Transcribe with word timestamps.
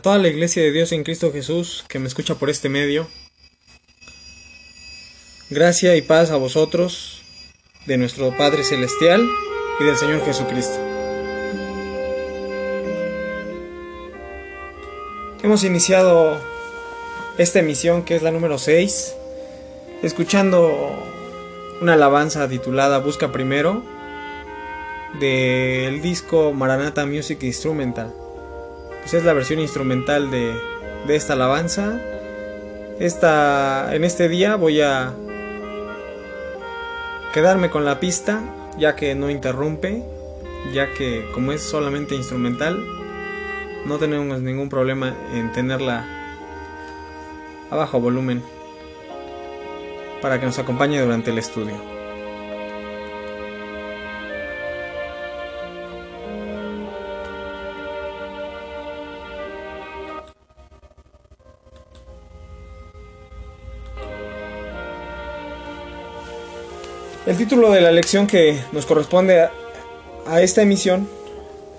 toda 0.00 0.18
la 0.18 0.28
iglesia 0.28 0.62
de 0.62 0.72
Dios 0.72 0.92
en 0.92 1.04
Cristo 1.04 1.32
Jesús 1.32 1.84
que 1.88 1.98
me 1.98 2.08
escucha 2.08 2.34
por 2.34 2.50
este 2.50 2.68
medio. 2.68 3.08
Gracia 5.50 5.96
y 5.96 6.02
paz 6.02 6.30
a 6.30 6.36
vosotros, 6.36 7.22
de 7.86 7.96
nuestro 7.96 8.36
Padre 8.36 8.64
Celestial 8.64 9.22
y 9.80 9.84
del 9.84 9.96
Señor 9.96 10.24
Jesucristo. 10.24 10.78
Hemos 15.42 15.64
iniciado 15.64 16.40
esta 17.38 17.58
emisión 17.58 18.04
que 18.04 18.14
es 18.14 18.22
la 18.22 18.30
número 18.30 18.58
6, 18.58 19.14
escuchando 20.02 20.70
una 21.80 21.94
alabanza 21.94 22.48
titulada 22.48 22.98
Busca 22.98 23.32
Primero 23.32 23.82
del 25.18 26.00
disco 26.02 26.52
Maranata 26.52 27.06
Music 27.06 27.42
Instrumental 27.42 28.14
pues 29.00 29.14
es 29.14 29.24
la 29.24 29.32
versión 29.32 29.60
instrumental 29.60 30.30
de, 30.30 30.54
de 31.06 31.16
esta 31.16 31.34
alabanza. 31.34 31.98
Esta, 32.98 33.94
en 33.94 34.04
este 34.04 34.28
día 34.28 34.56
voy 34.56 34.80
a 34.80 35.14
quedarme 37.32 37.70
con 37.70 37.84
la 37.84 38.00
pista, 38.00 38.42
ya 38.78 38.96
que 38.96 39.14
no 39.14 39.30
interrumpe, 39.30 40.02
ya 40.72 40.92
que 40.94 41.24
como 41.32 41.52
es 41.52 41.62
solamente 41.62 42.14
instrumental, 42.14 42.78
no 43.86 43.98
tenemos 43.98 44.40
ningún 44.40 44.68
problema 44.68 45.14
en 45.32 45.50
tenerla 45.52 46.04
a 47.70 47.76
bajo 47.76 48.00
volumen 48.00 48.42
para 50.20 50.38
que 50.38 50.46
nos 50.46 50.58
acompañe 50.58 51.00
durante 51.00 51.30
el 51.30 51.38
estudio. 51.38 51.99
El 67.30 67.36
título 67.36 67.70
de 67.70 67.80
la 67.80 67.92
lección 67.92 68.26
que 68.26 68.58
nos 68.72 68.86
corresponde 68.86 69.48
a, 70.26 70.42
esta 70.42 70.62
emisión 70.62 71.08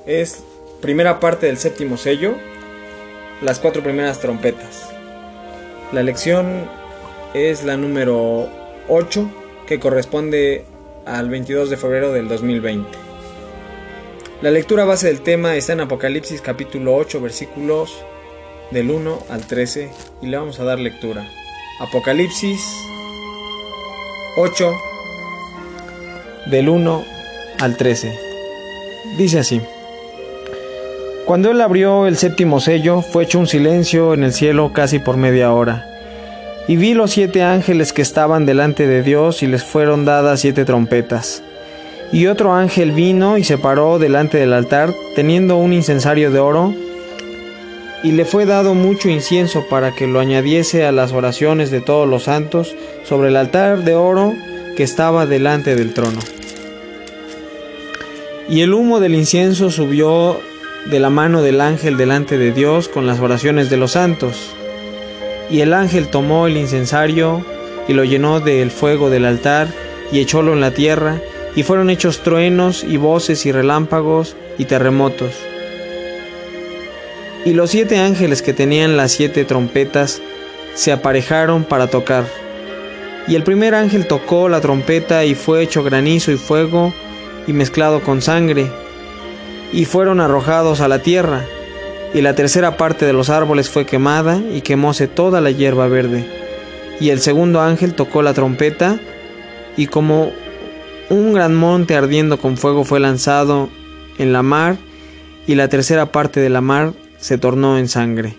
es 0.05 0.45
primera 0.79 1.19
parte 1.19 1.47
del 1.47 1.57
séptimo 1.57 1.97
sello, 1.97 2.35
las 3.41 3.59
cuatro 3.59 3.83
primeras 3.83 4.21
trompetas. 4.21 4.87
La 5.91 6.03
lección 6.03 6.69
es 7.33 7.65
la 7.65 7.75
número 7.75 8.47
8 8.87 9.29
que 9.67 9.77
corresponde 9.77 10.63
al 11.05 11.29
22 11.29 11.69
de 11.69 11.75
febrero 11.75 12.13
del 12.13 12.29
2020. 12.29 12.87
La 14.41 14.51
lectura 14.51 14.85
base 14.85 15.07
del 15.07 15.19
tema 15.19 15.57
está 15.57 15.73
en 15.73 15.81
Apocalipsis 15.81 16.39
capítulo 16.39 16.95
8 16.95 17.19
versículos 17.19 18.05
del 18.71 18.89
1 18.89 19.23
al 19.29 19.45
13 19.45 19.91
y 20.21 20.27
le 20.27 20.37
vamos 20.37 20.61
a 20.61 20.63
dar 20.63 20.79
lectura. 20.79 21.27
Apocalipsis 21.81 22.65
8 24.37 24.90
del 26.45 26.69
1 26.69 27.03
al 27.59 27.77
13. 27.77 28.17
Dice 29.17 29.39
así. 29.39 29.61
Cuando 31.25 31.51
él 31.51 31.61
abrió 31.61 32.07
el 32.07 32.17
séptimo 32.17 32.59
sello, 32.59 33.01
fue 33.01 33.23
hecho 33.23 33.39
un 33.39 33.47
silencio 33.47 34.13
en 34.13 34.23
el 34.23 34.33
cielo 34.33 34.73
casi 34.73 34.99
por 34.99 35.17
media 35.17 35.53
hora. 35.53 35.85
Y 36.67 36.75
vi 36.75 36.93
los 36.93 37.11
siete 37.11 37.43
ángeles 37.43 37.93
que 37.93 38.01
estaban 38.01 38.45
delante 38.45 38.87
de 38.87 39.03
Dios 39.03 39.43
y 39.43 39.47
les 39.47 39.63
fueron 39.63 40.05
dadas 40.05 40.41
siete 40.41 40.65
trompetas. 40.65 41.43
Y 42.11 42.27
otro 42.27 42.53
ángel 42.53 42.91
vino 42.91 43.37
y 43.37 43.43
se 43.43 43.57
paró 43.57 43.99
delante 43.99 44.37
del 44.37 44.53
altar, 44.53 44.93
teniendo 45.15 45.57
un 45.57 45.73
incensario 45.73 46.31
de 46.31 46.39
oro, 46.39 46.73
y 48.03 48.11
le 48.11 48.25
fue 48.25 48.45
dado 48.45 48.73
mucho 48.73 49.09
incienso 49.09 49.65
para 49.69 49.91
que 49.91 50.07
lo 50.07 50.19
añadiese 50.19 50.85
a 50.85 50.91
las 50.91 51.13
oraciones 51.13 51.71
de 51.71 51.81
todos 51.81 52.09
los 52.09 52.23
santos 52.23 52.75
sobre 53.03 53.29
el 53.29 53.35
altar 53.35 53.83
de 53.83 53.95
oro 53.95 54.33
que 54.75 54.83
estaba 54.83 55.25
delante 55.25 55.75
del 55.75 55.93
trono. 55.93 56.19
Y 58.49 58.61
el 58.61 58.73
humo 58.73 58.99
del 58.99 59.15
incienso 59.15 59.71
subió 59.71 60.39
de 60.85 60.99
la 60.99 61.09
mano 61.09 61.41
del 61.41 61.61
ángel 61.61 61.97
delante 61.97 62.37
de 62.37 62.51
Dios 62.51 62.87
con 62.87 63.05
las 63.05 63.19
oraciones 63.19 63.69
de 63.69 63.77
los 63.77 63.91
santos. 63.91 64.51
Y 65.49 65.61
el 65.61 65.73
ángel 65.73 66.07
tomó 66.07 66.47
el 66.47 66.57
incensario 66.57 67.45
y 67.87 67.93
lo 67.93 68.03
llenó 68.03 68.39
del 68.39 68.71
fuego 68.71 69.09
del 69.09 69.25
altar 69.25 69.67
y 70.11 70.19
echólo 70.19 70.53
en 70.53 70.61
la 70.61 70.71
tierra, 70.71 71.21
y 71.55 71.63
fueron 71.63 71.89
hechos 71.89 72.19
truenos 72.19 72.83
y 72.83 72.97
voces 72.97 73.45
y 73.45 73.51
relámpagos 73.51 74.35
y 74.57 74.65
terremotos. 74.65 75.33
Y 77.45 77.53
los 77.53 77.71
siete 77.71 77.97
ángeles 77.97 78.41
que 78.41 78.53
tenían 78.53 78.97
las 78.97 79.11
siete 79.13 79.45
trompetas 79.45 80.21
se 80.75 80.91
aparejaron 80.91 81.63
para 81.63 81.87
tocar. 81.87 82.25
Y 83.27 83.35
el 83.35 83.43
primer 83.43 83.75
ángel 83.75 84.07
tocó 84.07 84.49
la 84.49 84.61
trompeta 84.61 85.23
y 85.25 85.35
fue 85.35 85.61
hecho 85.61 85.83
granizo 85.83 86.31
y 86.31 86.37
fuego 86.37 86.93
y 87.47 87.53
mezclado 87.53 88.01
con 88.01 88.21
sangre, 88.21 88.67
y 89.71 89.85
fueron 89.85 90.19
arrojados 90.19 90.81
a 90.81 90.87
la 90.87 90.99
tierra, 90.99 91.45
y 92.13 92.21
la 92.21 92.35
tercera 92.35 92.77
parte 92.77 93.05
de 93.05 93.13
los 93.13 93.29
árboles 93.29 93.69
fue 93.69 93.85
quemada 93.85 94.41
y 94.53 94.61
quemóse 94.61 95.07
toda 95.07 95.41
la 95.41 95.51
hierba 95.51 95.87
verde. 95.87 96.25
Y 96.99 97.09
el 97.09 97.19
segundo 97.19 97.61
ángel 97.61 97.93
tocó 97.93 98.21
la 98.21 98.33
trompeta, 98.33 98.99
y 99.77 99.87
como 99.87 100.31
un 101.09 101.33
gran 101.33 101.55
monte 101.55 101.95
ardiendo 101.95 102.37
con 102.37 102.57
fuego 102.57 102.83
fue 102.83 102.99
lanzado 102.99 103.69
en 104.17 104.33
la 104.33 104.43
mar, 104.43 104.77
y 105.47 105.55
la 105.55 105.67
tercera 105.67 106.11
parte 106.11 106.39
de 106.39 106.49
la 106.49 106.61
mar 106.61 106.93
se 107.19 107.37
tornó 107.37 107.77
en 107.77 107.87
sangre. 107.87 108.35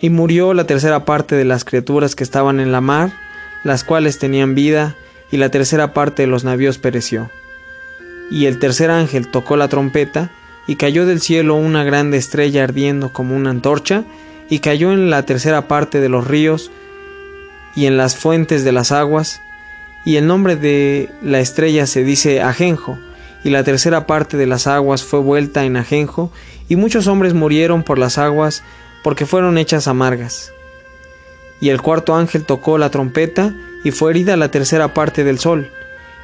Y 0.00 0.10
murió 0.10 0.52
la 0.52 0.66
tercera 0.66 1.04
parte 1.04 1.36
de 1.36 1.44
las 1.44 1.64
criaturas 1.64 2.14
que 2.14 2.24
estaban 2.24 2.60
en 2.60 2.70
la 2.70 2.80
mar, 2.80 3.12
las 3.66 3.82
cuales 3.82 4.20
tenían 4.20 4.54
vida, 4.54 4.94
y 5.32 5.38
la 5.38 5.50
tercera 5.50 5.92
parte 5.92 6.22
de 6.22 6.28
los 6.28 6.44
navíos 6.44 6.78
pereció. 6.78 7.30
Y 8.30 8.46
el 8.46 8.60
tercer 8.60 8.92
ángel 8.92 9.26
tocó 9.26 9.56
la 9.56 9.66
trompeta, 9.66 10.30
y 10.68 10.76
cayó 10.76 11.04
del 11.04 11.20
cielo 11.20 11.56
una 11.56 11.82
grande 11.82 12.16
estrella 12.16 12.62
ardiendo 12.62 13.12
como 13.12 13.34
una 13.34 13.50
antorcha, 13.50 14.04
y 14.48 14.60
cayó 14.60 14.92
en 14.92 15.10
la 15.10 15.24
tercera 15.24 15.66
parte 15.66 16.00
de 16.00 16.08
los 16.08 16.28
ríos 16.28 16.70
y 17.74 17.86
en 17.86 17.96
las 17.96 18.16
fuentes 18.16 18.62
de 18.62 18.70
las 18.70 18.92
aguas, 18.92 19.40
y 20.04 20.14
el 20.14 20.28
nombre 20.28 20.54
de 20.54 21.10
la 21.20 21.40
estrella 21.40 21.86
se 21.86 22.04
dice 22.04 22.40
Ajenjo, 22.40 22.96
y 23.42 23.50
la 23.50 23.64
tercera 23.64 24.06
parte 24.06 24.36
de 24.36 24.46
las 24.46 24.68
aguas 24.68 25.02
fue 25.02 25.18
vuelta 25.18 25.64
en 25.64 25.76
Ajenjo, 25.76 26.30
y 26.68 26.76
muchos 26.76 27.08
hombres 27.08 27.34
murieron 27.34 27.82
por 27.82 27.98
las 27.98 28.16
aguas 28.16 28.62
porque 29.02 29.26
fueron 29.26 29.58
hechas 29.58 29.88
amargas. 29.88 30.52
Y 31.60 31.70
el 31.70 31.80
cuarto 31.80 32.14
ángel 32.14 32.44
tocó 32.44 32.78
la 32.78 32.90
trompeta, 32.90 33.54
y 33.84 33.90
fue 33.90 34.10
herida 34.10 34.36
la 34.36 34.50
tercera 34.50 34.94
parte 34.94 35.24
del 35.24 35.38
sol, 35.38 35.70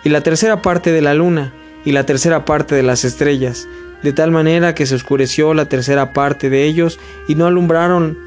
y 0.04 0.08
la 0.08 0.20
tercera 0.20 0.62
parte 0.62 0.92
de 0.92 1.00
la 1.00 1.14
luna, 1.14 1.52
y 1.84 1.92
la 1.92 2.04
tercera 2.04 2.44
parte 2.44 2.74
de 2.74 2.82
las 2.82 3.04
estrellas, 3.04 3.68
de 4.02 4.12
tal 4.12 4.30
manera 4.30 4.74
que 4.74 4.86
se 4.86 4.94
oscureció 4.94 5.54
la 5.54 5.66
tercera 5.66 6.12
parte 6.12 6.50
de 6.50 6.64
ellos, 6.64 6.98
y 7.28 7.34
no 7.34 7.46
alumbraron, 7.46 8.18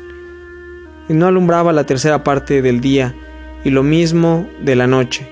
y 1.10 1.13
no 1.13 1.28
alumbraba 1.28 1.74
la 1.74 1.86
tercera 1.86 2.24
parte 2.24 2.62
del 2.62 2.81
día, 2.81 3.13
y 3.63 3.69
lo 3.69 3.84
mismo 3.84 4.50
de 4.62 4.75
la 4.75 4.88
noche. 4.88 5.28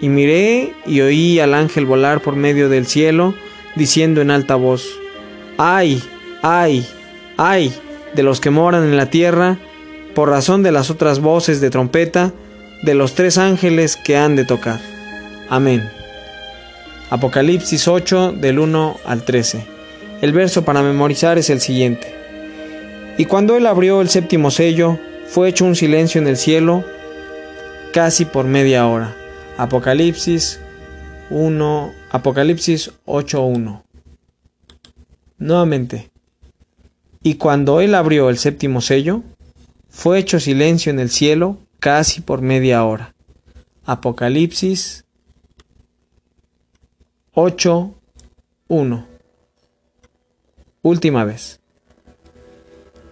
Y 0.00 0.08
miré 0.08 0.74
y 0.86 1.02
oí 1.02 1.38
al 1.40 1.54
ángel 1.54 1.86
volar 1.86 2.20
por 2.20 2.34
medio 2.34 2.68
del 2.68 2.86
cielo, 2.86 3.34
diciendo 3.76 4.20
en 4.20 4.30
alta 4.30 4.56
voz, 4.56 4.88
¡Ay, 5.58 6.02
ay, 6.42 6.86
ay! 7.36 7.74
de 8.14 8.22
los 8.22 8.40
que 8.40 8.50
moran 8.50 8.84
en 8.84 8.96
la 8.96 9.06
tierra, 9.06 9.58
por 10.20 10.28
razón 10.28 10.62
de 10.62 10.70
las 10.70 10.90
otras 10.90 11.20
voces 11.20 11.62
de 11.62 11.70
trompeta, 11.70 12.34
de 12.82 12.92
los 12.92 13.14
tres 13.14 13.38
ángeles 13.38 13.96
que 13.96 14.18
han 14.18 14.36
de 14.36 14.44
tocar. 14.44 14.78
Amén. 15.48 15.90
Apocalipsis 17.08 17.88
8 17.88 18.32
del 18.32 18.58
1 18.58 18.98
al 19.06 19.22
13. 19.22 19.64
El 20.20 20.34
verso 20.34 20.62
para 20.62 20.82
memorizar 20.82 21.38
es 21.38 21.48
el 21.48 21.62
siguiente. 21.62 22.14
Y 23.16 23.24
cuando 23.24 23.56
él 23.56 23.66
abrió 23.66 24.02
el 24.02 24.10
séptimo 24.10 24.50
sello, 24.50 24.98
fue 25.26 25.48
hecho 25.48 25.64
un 25.64 25.74
silencio 25.74 26.20
en 26.20 26.28
el 26.28 26.36
cielo 26.36 26.84
casi 27.94 28.26
por 28.26 28.44
media 28.44 28.86
hora. 28.86 29.16
Apocalipsis 29.56 30.60
1, 31.30 31.92
Apocalipsis 32.10 32.92
8.1. 33.06 33.84
Nuevamente. 35.38 36.10
Y 37.22 37.36
cuando 37.36 37.80
él 37.80 37.94
abrió 37.94 38.28
el 38.28 38.36
séptimo 38.36 38.82
sello, 38.82 39.22
fue 39.90 40.18
hecho 40.18 40.40
silencio 40.40 40.90
en 40.90 41.00
el 41.00 41.10
cielo 41.10 41.58
casi 41.78 42.20
por 42.20 42.40
media 42.40 42.84
hora. 42.84 43.14
Apocalipsis 43.84 45.04
8, 47.32 47.94
1. 48.68 49.06
Última 50.82 51.24
vez. 51.24 51.60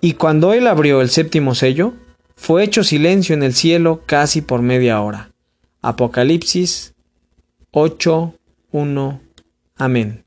Y 0.00 0.14
cuando 0.14 0.52
él 0.52 0.66
abrió 0.66 1.00
el 1.00 1.11
séptimo 1.11 1.54
sello, 1.54 1.94
fue 2.37 2.62
hecho 2.62 2.85
silencio 2.85 3.35
en 3.35 3.42
el 3.42 3.52
cielo 3.54 4.02
casi 4.06 4.40
por 4.40 4.62
media 4.62 5.00
hora. 5.00 5.32
Apocalipsis 5.82 6.94
8, 7.73 8.35
1. 8.70 9.20
Amén. 9.76 10.25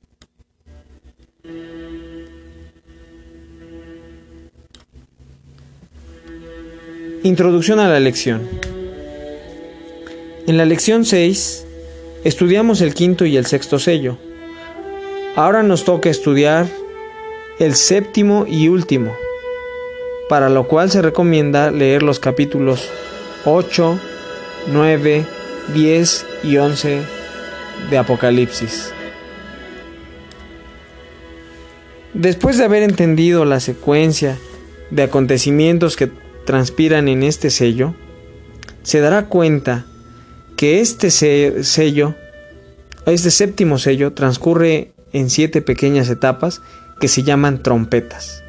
Introducción 7.24 7.80
a 7.80 7.88
la 7.88 8.00
lección. 8.00 8.50
En 10.48 10.58
la 10.58 10.66
lección 10.66 11.06
6 11.06 11.68
estudiamos 12.24 12.82
el 12.82 12.96
quinto 12.96 13.28
y 13.28 13.38
el 13.38 13.46
sexto 13.46 13.78
sello. 13.78 14.18
Ahora 15.36 15.62
nos 15.62 15.86
toca 15.86 16.10
estudiar 16.10 16.66
el 17.60 17.76
séptimo 17.76 18.48
y 18.48 18.70
último, 18.70 19.16
para 20.30 20.50
lo 20.50 20.68
cual 20.68 20.90
se 20.90 21.04
recomienda 21.04 21.70
leer 21.70 22.02
los 22.02 22.20
capítulos 22.20 22.90
8, 23.46 24.00
9, 24.72 25.24
10 25.76 26.26
y 26.44 26.58
11 26.58 27.02
de 27.92 27.98
Apocalipsis. 28.00 28.92
Después 32.16 32.58
de 32.58 32.64
haber 32.64 32.82
entendido 32.82 33.46
la 33.46 33.60
secuencia 33.60 34.40
de 34.90 35.04
acontecimientos 35.04 35.96
que 35.96 36.10
transpiran 36.52 37.08
en 37.08 37.24
este 37.24 37.50
sello, 37.50 37.96
se 38.84 39.00
dará 39.00 39.28
cuenta 39.28 39.86
que 40.58 40.82
este 40.82 41.10
sello, 41.10 42.14
este 43.06 43.32
séptimo 43.32 43.80
sello, 43.80 44.12
transcurre 44.12 44.92
en 45.14 45.30
siete 45.30 45.62
pequeñas 45.62 46.10
etapas 46.10 46.62
que 47.00 47.08
se 47.08 47.24
llaman 47.24 47.64
trompetas, 47.64 48.44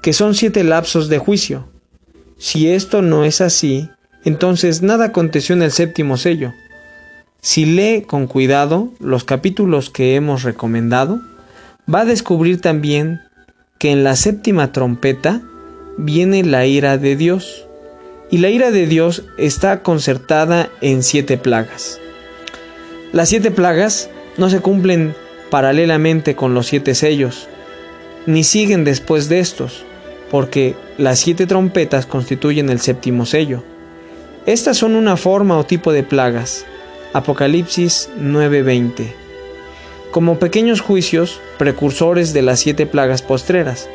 que 0.00 0.12
son 0.12 0.36
siete 0.36 0.62
lapsos 0.62 1.08
de 1.08 1.18
juicio. 1.18 1.66
Si 2.36 2.70
esto 2.70 3.02
no 3.02 3.24
es 3.24 3.40
así, 3.40 3.90
entonces 4.24 4.82
nada 4.82 5.06
aconteció 5.06 5.56
en 5.56 5.62
el 5.62 5.72
séptimo 5.72 6.18
sello. 6.18 6.52
Si 7.40 7.66
lee 7.66 8.04
con 8.06 8.28
cuidado 8.28 8.92
los 9.00 9.24
capítulos 9.24 9.90
que 9.90 10.14
hemos 10.14 10.44
recomendado, 10.44 11.20
va 11.92 12.02
a 12.02 12.04
descubrir 12.04 12.60
también 12.60 13.22
que 13.80 13.90
en 13.90 14.04
la 14.04 14.14
séptima 14.14 14.70
trompeta 14.70 15.42
viene 15.98 16.42
la 16.42 16.64
ira 16.64 16.96
de 16.96 17.14
Dios. 17.14 17.66
Y 18.30 18.38
la 18.38 18.48
ira 18.48 18.70
de 18.70 18.86
Dios 18.86 19.24
está 19.36 19.82
concertada 19.82 20.70
en 20.80 21.02
siete 21.02 21.36
plagas. 21.36 22.00
Las 23.12 23.28
siete 23.28 23.50
plagas 23.50 24.08
no 24.38 24.48
se 24.48 24.60
cumplen 24.60 25.14
paralelamente 25.50 26.34
con 26.34 26.54
los 26.54 26.66
siete 26.66 26.94
sellos, 26.94 27.48
ni 28.24 28.44
siguen 28.44 28.84
después 28.84 29.28
de 29.28 29.40
estos, 29.40 29.84
porque 30.30 30.74
las 30.96 31.18
siete 31.18 31.46
trompetas 31.46 32.06
constituyen 32.06 32.70
el 32.70 32.80
séptimo 32.80 33.26
sello. 33.26 33.62
Estas 34.46 34.78
son 34.78 34.94
una 34.94 35.16
forma 35.16 35.58
o 35.58 35.64
tipo 35.64 35.92
de 35.92 36.02
plagas. 36.02 36.64
Apocalipsis 37.12 38.08
9:20 38.18 39.28
como 40.10 40.38
pequeños 40.38 40.80
juicios 40.80 41.40
precursores 41.58 42.32
de 42.32 42.42
las 42.42 42.60
siete 42.60 42.86
plagas 42.86 43.22
postreras, 43.22 43.88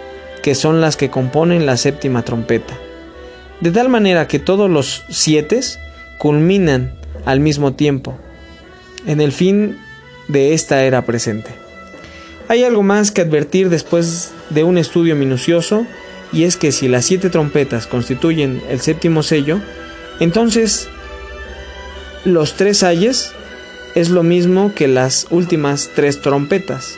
que 0.43 0.53
son 0.53 0.81
las 0.81 0.97
que 0.97 1.09
componen 1.09 1.65
la 1.65 1.77
séptima 1.77 2.21
trompeta. 2.23 2.77
De 3.61 3.71
tal 3.71 3.89
manera 3.89 4.27
que 4.27 4.39
todos 4.39 4.69
los 4.69 5.05
siete 5.09 5.61
culminan 6.19 6.93
al 7.25 7.39
mismo 7.39 7.73
tiempo, 7.73 8.15
en 9.07 9.21
el 9.21 9.31
fin 9.31 9.79
de 10.27 10.53
esta 10.53 10.83
era 10.83 11.05
presente. 11.05 11.49
Hay 12.49 12.63
algo 12.63 12.83
más 12.83 13.11
que 13.11 13.21
advertir 13.21 13.69
después 13.69 14.33
de 14.49 14.65
un 14.65 14.77
estudio 14.77 15.15
minucioso, 15.15 15.87
y 16.33 16.43
es 16.43 16.57
que 16.57 16.73
si 16.73 16.89
las 16.89 17.05
siete 17.05 17.29
trompetas 17.29 17.87
constituyen 17.87 18.61
el 18.69 18.81
séptimo 18.81 19.23
sello, 19.23 19.61
entonces 20.19 20.89
los 22.25 22.55
tres 22.55 22.83
ayes 22.83 23.31
es 23.95 24.09
lo 24.09 24.23
mismo 24.23 24.73
que 24.75 24.89
las 24.89 25.27
últimas 25.29 25.91
tres 25.95 26.21
trompetas, 26.21 26.97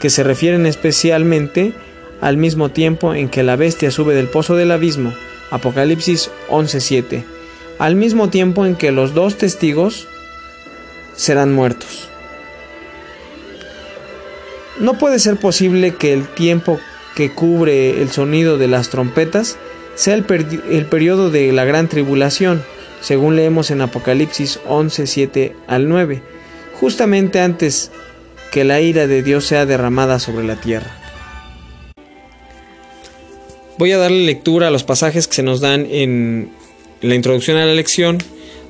que 0.00 0.08
se 0.08 0.22
refieren 0.22 0.66
especialmente 0.66 1.72
al 2.20 2.36
mismo 2.36 2.70
tiempo 2.70 3.14
en 3.14 3.28
que 3.28 3.42
la 3.42 3.56
bestia 3.56 3.90
sube 3.90 4.14
del 4.14 4.28
pozo 4.28 4.56
del 4.56 4.70
abismo, 4.70 5.12
Apocalipsis 5.50 6.30
11:7, 6.48 7.24
al 7.78 7.96
mismo 7.96 8.28
tiempo 8.30 8.66
en 8.66 8.74
que 8.74 8.92
los 8.92 9.14
dos 9.14 9.36
testigos 9.36 10.08
serán 11.14 11.52
muertos. 11.52 12.08
No 14.78 14.98
puede 14.98 15.18
ser 15.18 15.36
posible 15.36 15.94
que 15.94 16.12
el 16.12 16.26
tiempo 16.26 16.78
que 17.14 17.32
cubre 17.32 18.02
el 18.02 18.10
sonido 18.10 18.58
de 18.58 18.68
las 18.68 18.90
trompetas 18.90 19.56
sea 19.94 20.14
el, 20.14 20.26
el 20.70 20.84
periodo 20.84 21.30
de 21.30 21.50
la 21.52 21.64
gran 21.64 21.88
tribulación, 21.88 22.62
según 23.00 23.36
leemos 23.36 23.70
en 23.70 23.80
Apocalipsis 23.80 24.60
11, 24.66 25.06
7 25.06 25.56
al 25.66 25.88
9, 25.88 26.22
justamente 26.78 27.40
antes 27.40 27.90
que 28.52 28.64
la 28.64 28.80
ira 28.80 29.06
de 29.06 29.22
Dios 29.22 29.46
sea 29.46 29.64
derramada 29.64 30.18
sobre 30.18 30.44
la 30.46 30.56
tierra. 30.56 31.05
Voy 33.78 33.92
a 33.92 33.98
darle 33.98 34.24
lectura 34.24 34.68
a 34.68 34.70
los 34.70 34.84
pasajes 34.84 35.28
que 35.28 35.34
se 35.34 35.42
nos 35.42 35.60
dan 35.60 35.86
en 35.90 36.50
la 37.02 37.14
introducción 37.14 37.56
a 37.56 37.66
la 37.66 37.74
lección, 37.74 38.18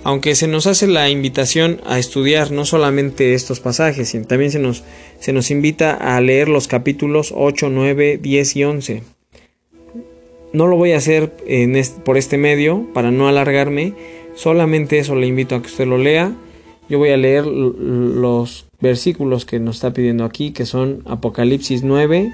aunque 0.04 0.34
se 0.34 0.48
nos 0.48 0.66
hace 0.66 0.86
la 0.86 1.08
invitación 1.10 1.80
a 1.86 1.98
estudiar 1.98 2.50
no 2.50 2.64
solamente 2.64 3.34
estos 3.34 3.60
pasajes, 3.60 4.08
sino 4.08 4.26
también 4.26 4.50
se 4.50 4.58
nos, 4.58 4.82
se 5.20 5.32
nos 5.32 5.50
invita 5.50 5.94
a 5.94 6.20
leer 6.20 6.48
los 6.48 6.68
capítulos 6.68 7.32
8, 7.36 7.68
9, 7.70 8.18
10 8.20 8.56
y 8.56 8.64
11. 8.64 9.02
No 10.52 10.66
lo 10.66 10.76
voy 10.76 10.92
a 10.92 10.98
hacer 10.98 11.32
por 12.04 12.16
este 12.16 12.38
medio 12.38 12.86
para 12.94 13.10
no 13.10 13.28
alargarme, 13.28 13.94
Solamente 14.36 14.98
eso 14.98 15.16
le 15.16 15.26
invito 15.26 15.54
a 15.54 15.62
que 15.62 15.68
usted 15.68 15.86
lo 15.86 15.96
lea. 15.96 16.30
Yo 16.88 16.98
voy 16.98 17.08
a 17.08 17.16
leer 17.16 17.46
los 17.46 18.66
versículos 18.80 19.46
que 19.46 19.58
nos 19.58 19.76
está 19.76 19.92
pidiendo 19.92 20.24
aquí, 20.24 20.52
que 20.52 20.66
son 20.66 21.02
Apocalipsis 21.06 21.82
9, 21.82 22.32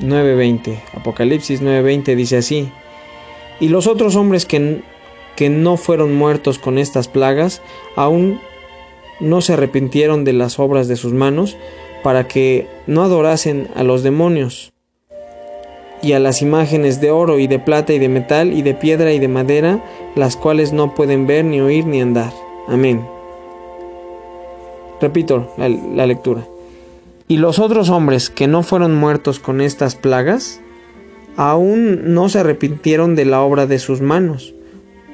9.20. 0.00 0.80
Apocalipsis 0.94 1.62
9.20 1.62 2.16
dice 2.16 2.38
así. 2.38 2.70
Y 3.60 3.68
los 3.68 3.86
otros 3.86 4.16
hombres 4.16 4.46
que, 4.46 4.82
que 5.36 5.48
no 5.48 5.76
fueron 5.76 6.14
muertos 6.14 6.58
con 6.58 6.78
estas 6.78 7.08
plagas, 7.08 7.62
aún 7.96 8.40
no 9.20 9.40
se 9.40 9.52
arrepintieron 9.52 10.24
de 10.24 10.32
las 10.32 10.58
obras 10.58 10.88
de 10.88 10.96
sus 10.96 11.12
manos, 11.12 11.56
para 12.02 12.26
que 12.26 12.66
no 12.86 13.02
adorasen 13.02 13.68
a 13.74 13.82
los 13.82 14.02
demonios 14.02 14.72
y 16.02 16.12
a 16.12 16.18
las 16.18 16.42
imágenes 16.42 17.00
de 17.00 17.10
oro 17.10 17.38
y 17.38 17.46
de 17.46 17.58
plata 17.58 17.92
y 17.92 17.98
de 17.98 18.08
metal 18.08 18.52
y 18.52 18.62
de 18.62 18.74
piedra 18.74 19.12
y 19.12 19.18
de 19.18 19.28
madera, 19.28 19.84
las 20.14 20.36
cuales 20.36 20.72
no 20.72 20.94
pueden 20.94 21.26
ver 21.26 21.44
ni 21.44 21.60
oír 21.60 21.86
ni 21.86 22.00
andar. 22.00 22.32
Amén. 22.68 23.06
Repito 25.00 25.52
la, 25.56 26.06
lectura. 26.06 26.46
Y 27.30 27.36
los 27.36 27.60
otros 27.60 27.90
hombres 27.90 28.28
que 28.28 28.48
no 28.48 28.64
fueron 28.64 28.96
muertos 28.96 29.38
con 29.38 29.60
estas 29.60 29.94
plagas, 29.94 30.60
aún 31.36 32.12
no 32.12 32.28
se 32.28 32.40
arrepintieron 32.40 33.14
de 33.14 33.24
la 33.24 33.40
obra 33.42 33.68
de 33.68 33.78
sus 33.78 34.00
manos, 34.00 34.52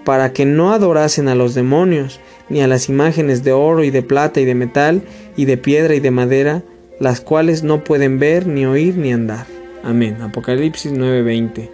para 0.02 0.32
que 0.32 0.46
no 0.46 0.72
adorasen 0.72 1.28
a 1.28 1.34
los 1.34 1.54
demonios, 1.54 2.18
ni 2.48 2.62
a 2.62 2.68
las 2.68 2.88
imágenes 2.88 3.44
de 3.44 3.52
oro 3.52 3.84
y 3.84 3.90
de 3.90 4.02
plata 4.02 4.40
y 4.40 4.46
de 4.46 4.54
metal 4.54 5.02
y 5.36 5.44
de 5.44 5.58
piedra 5.58 5.94
y 5.94 6.00
de 6.00 6.10
madera, 6.10 6.62
las 7.00 7.20
cuales 7.20 7.64
no 7.64 7.84
pueden 7.84 8.18
ver 8.18 8.46
ni 8.46 8.64
oír 8.64 8.96
ni 8.96 9.12
andar. 9.12 9.46
Amén. 9.84 10.16
Apocalipsis 10.22 10.92
9:20. 10.92 11.70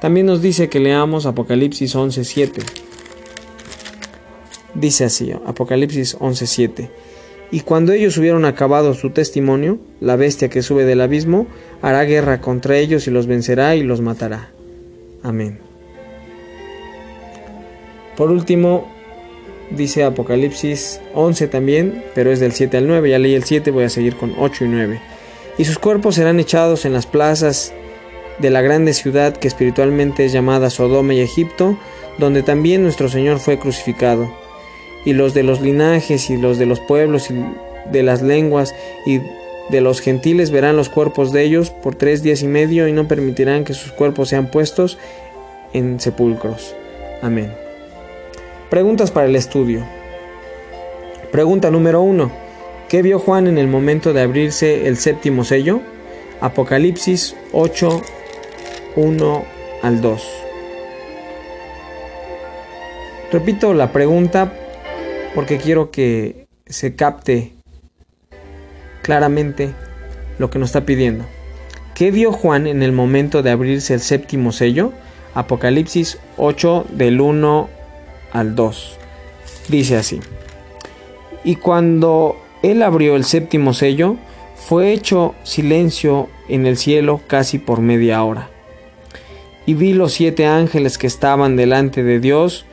También 0.00 0.24
nos 0.24 0.40
dice 0.40 0.70
que 0.70 0.80
leamos 0.80 1.26
Apocalipsis 1.26 1.94
11:7. 1.94 2.62
Dice 4.72 5.04
así, 5.04 5.30
Apocalipsis 5.44 6.16
11:7. 6.18 6.88
Y 7.52 7.60
cuando 7.60 7.92
ellos 7.92 8.18
hubieron 8.18 8.44
acabado 8.44 8.94
su 8.94 9.10
testimonio, 9.10 9.78
la 10.00 10.16
bestia 10.16 10.48
que 10.48 10.62
sube 10.62 10.84
del 10.84 11.00
abismo 11.00 11.46
hará 11.82 12.02
guerra 12.02 12.40
contra 12.40 12.78
ellos 12.78 13.06
y 13.06 13.12
los 13.12 13.28
vencerá 13.28 13.76
y 13.76 13.84
los 13.84 14.00
matará. 14.00 14.50
Amén. 15.22 15.60
Por 18.16 18.32
último, 18.32 18.90
dice 19.70 20.02
Apocalipsis 20.02 21.00
11 21.14 21.46
también, 21.46 22.02
pero 22.14 22.32
es 22.32 22.40
del 22.40 22.52
7 22.52 22.78
al 22.78 22.88
9. 22.88 23.10
Ya 23.10 23.20
leí 23.20 23.34
el 23.34 23.44
7, 23.44 23.70
voy 23.70 23.84
a 23.84 23.88
seguir 23.88 24.16
con 24.16 24.34
8 24.36 24.64
y 24.64 24.68
9 24.68 25.12
y 25.58 25.64
sus 25.64 25.78
cuerpos 25.78 26.16
serán 26.16 26.40
echados 26.40 26.84
en 26.84 26.92
las 26.92 27.06
plazas 27.06 27.72
de 28.38 28.50
la 28.50 28.62
grande 28.62 28.94
ciudad 28.94 29.36
que 29.36 29.48
espiritualmente 29.48 30.24
es 30.24 30.32
llamada 30.32 30.70
Sodoma 30.70 31.14
y 31.14 31.20
Egipto, 31.20 31.78
donde 32.18 32.42
también 32.42 32.82
nuestro 32.82 33.08
Señor 33.08 33.38
fue 33.38 33.58
crucificado. 33.58 34.32
Y 35.04 35.14
los 35.14 35.34
de 35.34 35.42
los 35.42 35.60
linajes 35.60 36.30
y 36.30 36.36
los 36.36 36.58
de 36.58 36.66
los 36.66 36.80
pueblos 36.80 37.30
y 37.30 37.34
de 37.90 38.02
las 38.02 38.22
lenguas 38.22 38.74
y 39.06 39.20
de 39.70 39.80
los 39.80 40.00
gentiles 40.00 40.50
verán 40.50 40.76
los 40.76 40.88
cuerpos 40.88 41.32
de 41.32 41.42
ellos 41.42 41.70
por 41.70 41.94
tres 41.94 42.22
días 42.22 42.42
y 42.42 42.46
medio 42.46 42.88
y 42.88 42.92
no 42.92 43.08
permitirán 43.08 43.64
que 43.64 43.74
sus 43.74 43.92
cuerpos 43.92 44.28
sean 44.28 44.50
puestos 44.50 44.98
en 45.72 46.00
sepulcros. 46.00 46.74
Amén. 47.22 47.52
Preguntas 48.70 49.10
para 49.10 49.26
el 49.26 49.36
estudio. 49.36 49.84
Pregunta 51.30 51.70
número 51.70 52.02
uno. 52.02 52.30
¿Qué 52.88 53.02
vio 53.02 53.18
Juan 53.18 53.46
en 53.46 53.58
el 53.58 53.68
momento 53.68 54.12
de 54.12 54.20
abrirse 54.20 54.86
el 54.86 54.98
séptimo 54.98 55.44
sello? 55.44 55.80
Apocalipsis 56.40 57.36
8, 57.52 58.02
1 58.96 59.44
al 59.82 60.00
2. 60.00 60.28
Repito 63.32 63.72
la 63.72 63.92
pregunta 63.92 64.52
porque 65.34 65.58
quiero 65.58 65.90
que 65.90 66.46
se 66.66 66.94
capte 66.94 67.52
claramente 69.02 69.72
lo 70.38 70.50
que 70.50 70.58
nos 70.58 70.70
está 70.70 70.84
pidiendo. 70.84 71.24
¿Qué 71.94 72.10
vio 72.10 72.32
Juan 72.32 72.66
en 72.66 72.82
el 72.82 72.92
momento 72.92 73.42
de 73.42 73.50
abrirse 73.50 73.94
el 73.94 74.00
séptimo 74.00 74.52
sello? 74.52 74.92
Apocalipsis 75.34 76.18
8 76.36 76.86
del 76.90 77.20
1 77.20 77.68
al 78.32 78.54
2. 78.54 78.98
Dice 79.68 79.96
así. 79.96 80.20
Y 81.44 81.56
cuando 81.56 82.36
él 82.62 82.82
abrió 82.82 83.16
el 83.16 83.24
séptimo 83.24 83.74
sello, 83.74 84.16
fue 84.54 84.92
hecho 84.92 85.34
silencio 85.42 86.28
en 86.48 86.66
el 86.66 86.76
cielo 86.76 87.20
casi 87.26 87.58
por 87.58 87.80
media 87.80 88.22
hora. 88.22 88.48
Y 89.66 89.74
vi 89.74 89.92
los 89.92 90.12
siete 90.12 90.46
ángeles 90.46 90.98
que 90.98 91.06
estaban 91.06 91.56
delante 91.56 92.02
de 92.02 92.20
Dios, 92.20 92.64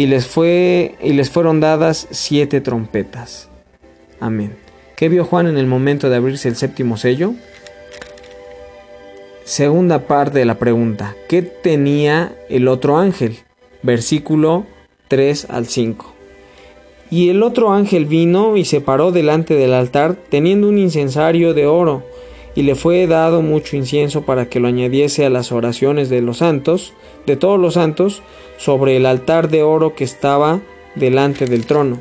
y 0.00 0.06
les, 0.06 0.26
fue, 0.26 0.94
y 1.02 1.12
les 1.12 1.28
fueron 1.28 1.60
dadas 1.60 2.08
siete 2.10 2.62
trompetas. 2.62 3.50
Amén. 4.18 4.56
¿Qué 4.96 5.10
vio 5.10 5.26
Juan 5.26 5.46
en 5.46 5.58
el 5.58 5.66
momento 5.66 6.08
de 6.08 6.16
abrirse 6.16 6.48
el 6.48 6.56
séptimo 6.56 6.96
sello? 6.96 7.34
Segunda 9.44 10.06
parte 10.06 10.38
de 10.38 10.46
la 10.46 10.58
pregunta. 10.58 11.14
¿Qué 11.28 11.42
tenía 11.42 12.34
el 12.48 12.68
otro 12.68 12.96
ángel? 12.96 13.40
Versículo 13.82 14.64
3 15.08 15.48
al 15.50 15.66
5. 15.66 16.14
Y 17.10 17.28
el 17.28 17.42
otro 17.42 17.70
ángel 17.70 18.06
vino 18.06 18.56
y 18.56 18.64
se 18.64 18.80
paró 18.80 19.12
delante 19.12 19.52
del 19.52 19.74
altar 19.74 20.16
teniendo 20.30 20.66
un 20.70 20.78
incensario 20.78 21.52
de 21.52 21.66
oro, 21.66 22.06
y 22.54 22.62
le 22.62 22.74
fue 22.74 23.06
dado 23.06 23.42
mucho 23.42 23.76
incienso 23.76 24.22
para 24.22 24.48
que 24.48 24.60
lo 24.60 24.68
añadiese 24.68 25.24
a 25.24 25.30
las 25.30 25.52
oraciones 25.52 26.08
de 26.08 26.20
los 26.22 26.38
santos, 26.38 26.92
de 27.26 27.36
todos 27.36 27.58
los 27.58 27.74
santos, 27.74 28.22
sobre 28.58 28.96
el 28.96 29.06
altar 29.06 29.48
de 29.48 29.62
oro 29.62 29.94
que 29.94 30.04
estaba 30.04 30.60
delante 30.94 31.46
del 31.46 31.66
trono. 31.66 32.00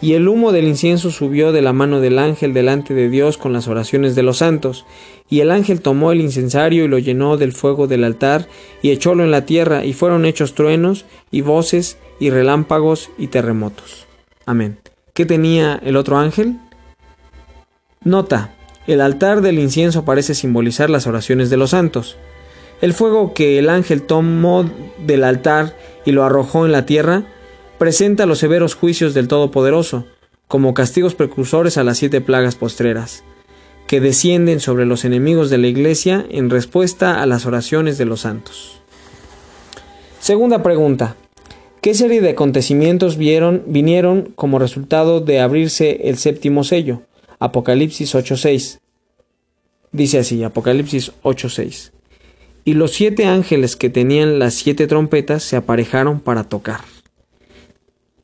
Y 0.00 0.12
el 0.12 0.28
humo 0.28 0.52
del 0.52 0.68
incienso 0.68 1.10
subió 1.10 1.50
de 1.50 1.60
la 1.60 1.72
mano 1.72 2.00
del 2.00 2.20
ángel 2.20 2.54
delante 2.54 2.94
de 2.94 3.08
Dios 3.08 3.36
con 3.36 3.52
las 3.52 3.66
oraciones 3.66 4.14
de 4.14 4.22
los 4.22 4.38
santos. 4.38 4.86
Y 5.28 5.40
el 5.40 5.50
ángel 5.50 5.80
tomó 5.80 6.12
el 6.12 6.20
incensario 6.20 6.84
y 6.84 6.88
lo 6.88 6.98
llenó 6.98 7.36
del 7.36 7.52
fuego 7.52 7.88
del 7.88 8.04
altar 8.04 8.46
y 8.80 8.90
echólo 8.90 9.24
en 9.24 9.32
la 9.32 9.44
tierra, 9.44 9.84
y 9.84 9.92
fueron 9.92 10.24
hechos 10.24 10.54
truenos 10.54 11.04
y 11.32 11.40
voces 11.40 11.98
y 12.20 12.30
relámpagos 12.30 13.10
y 13.18 13.26
terremotos. 13.26 14.06
Amén. 14.46 14.78
¿Qué 15.14 15.26
tenía 15.26 15.80
el 15.84 15.96
otro 15.96 16.16
ángel? 16.16 16.58
Nota, 18.04 18.54
el 18.88 19.02
altar 19.02 19.42
del 19.42 19.58
incienso 19.58 20.04
parece 20.06 20.34
simbolizar 20.34 20.88
las 20.88 21.06
oraciones 21.06 21.50
de 21.50 21.58
los 21.58 21.70
santos. 21.70 22.16
El 22.80 22.94
fuego 22.94 23.34
que 23.34 23.58
el 23.58 23.68
ángel 23.68 24.02
tomó 24.02 24.68
del 25.06 25.24
altar 25.24 25.76
y 26.06 26.12
lo 26.12 26.24
arrojó 26.24 26.64
en 26.64 26.72
la 26.72 26.86
tierra 26.86 27.24
presenta 27.76 28.26
los 28.26 28.38
severos 28.38 28.74
juicios 28.74 29.12
del 29.12 29.28
Todopoderoso, 29.28 30.06
como 30.48 30.72
castigos 30.72 31.14
precursores 31.14 31.76
a 31.76 31.84
las 31.84 31.98
siete 31.98 32.22
plagas 32.22 32.54
postreras, 32.54 33.24
que 33.86 34.00
descienden 34.00 34.58
sobre 34.58 34.86
los 34.86 35.04
enemigos 35.04 35.50
de 35.50 35.58
la 35.58 35.66
Iglesia 35.66 36.24
en 36.30 36.48
respuesta 36.48 37.22
a 37.22 37.26
las 37.26 37.44
oraciones 37.44 37.98
de 37.98 38.06
los 38.06 38.20
santos. 38.22 38.80
Segunda 40.18 40.62
pregunta. 40.62 41.14
¿Qué 41.82 41.94
serie 41.94 42.20
de 42.20 42.30
acontecimientos 42.30 43.18
vieron, 43.18 43.62
vinieron 43.66 44.32
como 44.34 44.58
resultado 44.58 45.20
de 45.20 45.40
abrirse 45.40 46.08
el 46.08 46.16
séptimo 46.16 46.64
sello? 46.64 47.02
Apocalipsis 47.38 48.14
8.6. 48.14 48.80
Dice 49.92 50.18
así, 50.18 50.42
Apocalipsis 50.42 51.12
8.6. 51.22 51.92
Y 52.64 52.74
los 52.74 52.92
siete 52.92 53.26
ángeles 53.26 53.76
que 53.76 53.90
tenían 53.90 54.38
las 54.38 54.54
siete 54.54 54.86
trompetas 54.86 55.42
se 55.42 55.56
aparejaron 55.56 56.20
para 56.20 56.44
tocar. 56.44 56.80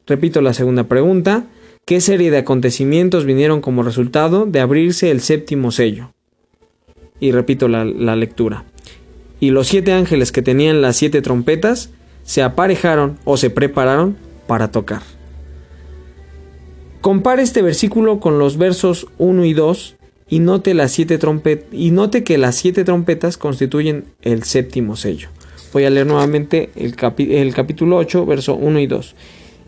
Repito 0.07 0.43
la 0.43 0.53
segunda 0.53 0.85
pregunta. 0.85 1.47
¿Qué 1.87 2.01
serie 2.01 2.31
de 2.31 2.39
acontecimientos 2.39 3.25
vinieron 3.25 3.61
como 3.61 3.83
resultado 3.83 4.47
de 4.47 4.61
abrirse 4.61 5.11
el 5.11 5.21
séptimo 5.21 5.71
sello? 5.71 6.13
Y 7.21 7.33
repito 7.33 7.69
la, 7.69 7.85
lectura. 7.85 8.65
Y 9.41 9.51
los 9.51 9.69
siete 9.69 9.93
ángeles 9.93 10.33
que 10.33 10.43
tenían 10.43 10.83
las 10.83 10.97
siete 10.97 11.23
trompetas 11.23 11.91
se 12.23 12.43
aparejaron 12.43 13.19
o 13.25 13.37
se 13.37 13.51
prepararon 13.51 14.17
para 14.47 14.71
tocar. 14.71 15.03
Compare 17.05 17.43
este 17.43 17.61
versículo 17.61 18.19
con 18.19 18.39
los 18.39 18.57
versos 18.57 19.09
1 19.19 19.45
y 19.45 19.53
2 19.53 19.97
y 20.31 20.39
note, 20.39 20.73
las 20.73 20.91
siete 20.93 21.19
y 21.71 21.91
note 21.91 22.25
que 22.25 22.39
las 22.39 22.57
siete 22.57 22.83
trompetas 22.83 23.37
constituyen 23.37 24.07
el 24.23 24.45
séptimo 24.45 24.97
sello. 24.97 25.29
Voy 25.75 25.85
a 25.85 25.91
leer 25.91 26.07
nuevamente 26.07 26.71
el, 26.77 26.97
el 27.31 27.55
capítulo 27.55 27.99
8, 27.99 28.25
verso 28.25 28.55
1 28.55 28.81
y 28.81 28.87
2. 28.87 29.17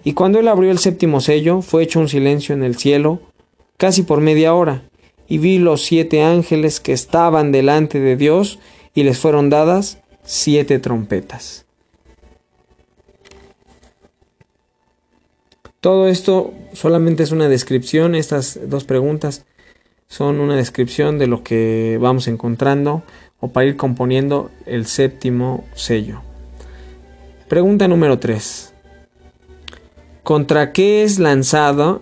Y 0.02 0.14
cuando 0.14 0.38
él 0.38 0.48
abrió 0.48 0.70
el 0.70 0.78
séptimo 0.78 1.20
sello, 1.20 1.60
fue 1.60 1.82
hecho 1.82 2.00
un 2.00 2.08
silencio 2.08 2.54
en 2.54 2.62
el 2.62 2.76
cielo, 2.76 3.20
casi 3.76 4.00
por 4.00 4.22
media 4.22 4.54
hora, 4.54 4.84
y 5.28 5.36
vi 5.36 5.58
los 5.58 5.84
siete 5.84 6.22
ángeles 6.22 6.80
que 6.80 6.94
estaban 6.94 7.52
delante 7.52 8.00
de 8.00 8.16
Dios, 8.16 8.60
y 8.94 9.02
les 9.02 9.18
fueron 9.18 9.50
dadas 9.50 9.98
siete 10.24 10.78
trompetas. 10.78 11.65
Todo 15.86 16.08
esto 16.08 16.52
solamente 16.72 17.22
es 17.22 17.30
una 17.30 17.48
descripción, 17.48 18.16
estas 18.16 18.58
dos 18.68 18.82
preguntas 18.82 19.44
son 20.08 20.40
una 20.40 20.56
descripción 20.56 21.16
de 21.20 21.28
lo 21.28 21.44
que 21.44 21.96
vamos 22.00 22.26
encontrando 22.26 23.04
o 23.38 23.52
para 23.52 23.66
ir 23.66 23.76
componiendo 23.76 24.50
el 24.66 24.86
séptimo 24.86 25.64
sello. 25.76 26.22
Pregunta 27.46 27.86
número 27.86 28.18
3. 28.18 28.74
¿Contra 30.24 30.72
qué 30.72 31.04
es 31.04 31.20
lanzada 31.20 32.00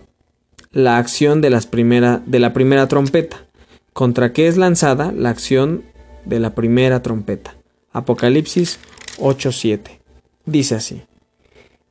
la 0.73 0.97
acción 0.97 1.43
de, 1.43 1.50
las 1.50 1.67
primera, 1.67 2.23
de 2.25 2.38
la 2.38 2.55
primera 2.55 2.88
trompeta? 2.88 3.45
¿Contra 3.93 4.33
qué 4.33 4.49
es 4.49 4.57
lanzada 4.57 5.12
la 5.12 5.29
acción 5.29 5.83
de 6.25 6.41
la 6.41 6.55
primera 6.55 7.03
trompeta? 7.03 7.55
Apocalipsis 7.93 8.79
8:7. 9.19 10.00
Dice 10.47 10.75
así. 10.75 11.03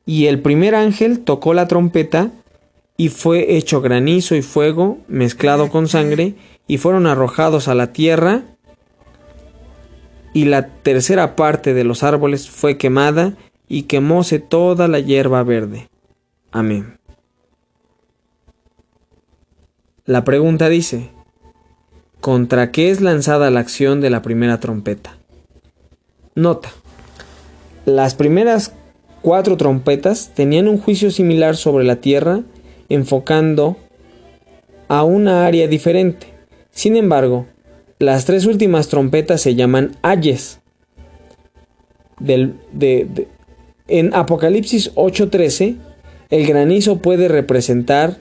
Y 0.06 0.26
el 0.26 0.40
primer 0.40 0.74
ángel 0.74 1.20
tocó 1.20 1.54
la 1.54 1.68
trompeta 1.68 2.30
y 2.96 3.08
fue 3.08 3.56
hecho 3.56 3.80
granizo 3.80 4.34
y 4.36 4.42
fuego 4.42 4.98
mezclado 5.08 5.70
con 5.70 5.88
sangre 5.88 6.34
y 6.66 6.78
fueron 6.78 7.06
arrojados 7.06 7.68
a 7.68 7.74
la 7.74 7.92
tierra 7.92 8.42
y 10.32 10.46
la 10.46 10.66
tercera 10.66 11.36
parte 11.36 11.74
de 11.74 11.84
los 11.84 12.02
árboles 12.02 12.50
fue 12.50 12.76
quemada 12.76 13.34
y 13.68 13.84
quemóse 13.84 14.40
toda 14.40 14.88
la 14.88 15.00
hierba 15.00 15.42
verde. 15.42 15.88
Amén. 16.50 16.98
La 20.04 20.24
pregunta 20.24 20.68
dice, 20.68 21.10
¿contra 22.20 22.72
qué 22.72 22.90
es 22.90 23.00
lanzada 23.00 23.50
la 23.50 23.60
acción 23.60 24.00
de 24.00 24.10
la 24.10 24.22
primera 24.22 24.60
trompeta? 24.60 25.16
Nota, 26.34 26.70
las 27.86 28.14
primeras 28.14 28.74
cuatro 29.24 29.56
trompetas 29.56 30.32
tenían 30.34 30.68
un 30.68 30.76
juicio 30.76 31.10
similar 31.10 31.56
sobre 31.56 31.82
la 31.82 31.96
tierra, 31.96 32.42
enfocando 32.90 33.78
a 34.88 35.02
una 35.02 35.46
área 35.46 35.66
diferente. 35.66 36.26
Sin 36.70 36.94
embargo, 36.94 37.46
las 37.98 38.26
tres 38.26 38.44
últimas 38.44 38.88
trompetas 38.88 39.40
se 39.40 39.54
llaman 39.54 39.96
ayes. 40.02 40.60
en 43.88 44.14
Apocalipsis 44.14 44.92
8:13 44.94 45.76
el 46.28 46.46
granizo 46.46 46.98
puede 46.98 47.28
representar 47.28 48.18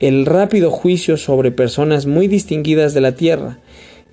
el 0.00 0.24
rápido 0.24 0.70
juicio 0.70 1.18
sobre 1.18 1.50
personas 1.50 2.06
muy 2.06 2.26
distinguidas 2.26 2.94
de 2.94 3.02
la 3.02 3.12
tierra. 3.12 3.58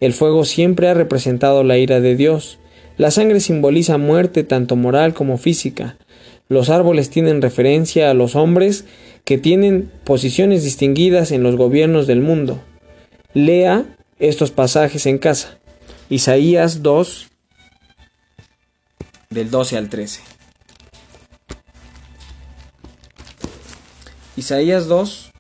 El 0.02 0.12
fuego 0.12 0.44
siempre 0.44 0.90
ha 0.90 0.94
representado 0.94 1.64
la 1.64 1.78
ira 1.78 2.02
de 2.02 2.18
Dios. 2.18 2.60
La 2.98 3.10
sangre 3.10 3.40
simboliza 3.40 3.98
muerte 3.98 4.44
tanto 4.44 4.76
moral 4.76 5.14
como 5.14 5.38
física. 5.38 5.96
Los 6.48 6.70
árboles 6.70 7.10
tienen 7.10 7.42
referencia 7.42 8.12
a 8.12 8.14
los 8.14 8.36
hombres 8.36 8.86
que 9.24 9.38
tienen 9.38 9.92
posiciones 10.04 10.64
distinguidas 10.64 11.32
en 11.32 11.42
los 11.42 11.56
gobiernos 11.56 12.06
del 12.06 12.22
mundo. 12.22 12.62
Lea 13.34 13.86
estos 14.20 14.52
pasajes 14.52 15.06
en 15.08 15.18
casa. 15.18 15.58
Isaías 16.10 16.84
2 16.84 17.28
del 19.32 19.50
12 19.50 19.78
al 19.78 19.90
13. 19.90 20.22
Isaías 24.38 24.88
2, 24.88 25.32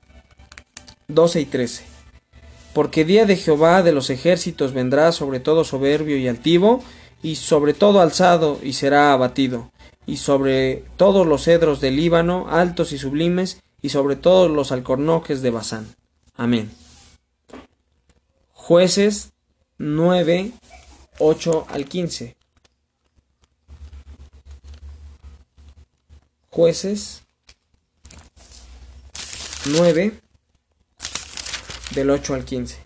12 1.08 1.42
y 1.42 1.46
13. 1.46 1.84
Porque 2.74 3.06
día 3.06 3.26
de 3.26 3.36
Jehová 3.36 3.84
de 3.84 3.92
los 3.92 4.10
ejércitos 4.10 4.74
vendrá 4.74 5.12
sobre 5.12 5.40
todo 5.40 5.64
soberbio 5.64 6.18
y 6.18 6.28
altivo, 6.28 6.84
y 7.22 7.36
sobre 7.36 7.74
todo 7.74 8.02
alzado 8.02 8.60
y 8.62 8.74
será 8.74 9.12
abatido, 9.12 9.72
y 10.06 10.18
sobre 10.18 10.84
todos 10.98 11.26
los 11.26 11.44
cedros 11.44 11.82
del 11.82 11.96
Líbano, 11.96 12.48
altos 12.50 12.92
y 12.92 12.98
sublimes, 12.98 13.62
y 13.82 13.90
sobre 13.90 14.16
todos 14.16 14.50
los 14.50 14.72
alcornoques 14.72 15.42
de 15.42 15.52
Basán. 15.52 15.96
Amén. 16.36 16.72
Jueces 18.52 19.32
9, 19.78 20.52
8 21.20 21.68
al 21.70 21.86
15. 21.86 22.36
Jueces 26.50 27.24
9 29.66 30.20
del 31.94 32.10
8 32.10 32.34
al 32.34 32.46
15. 32.46 32.78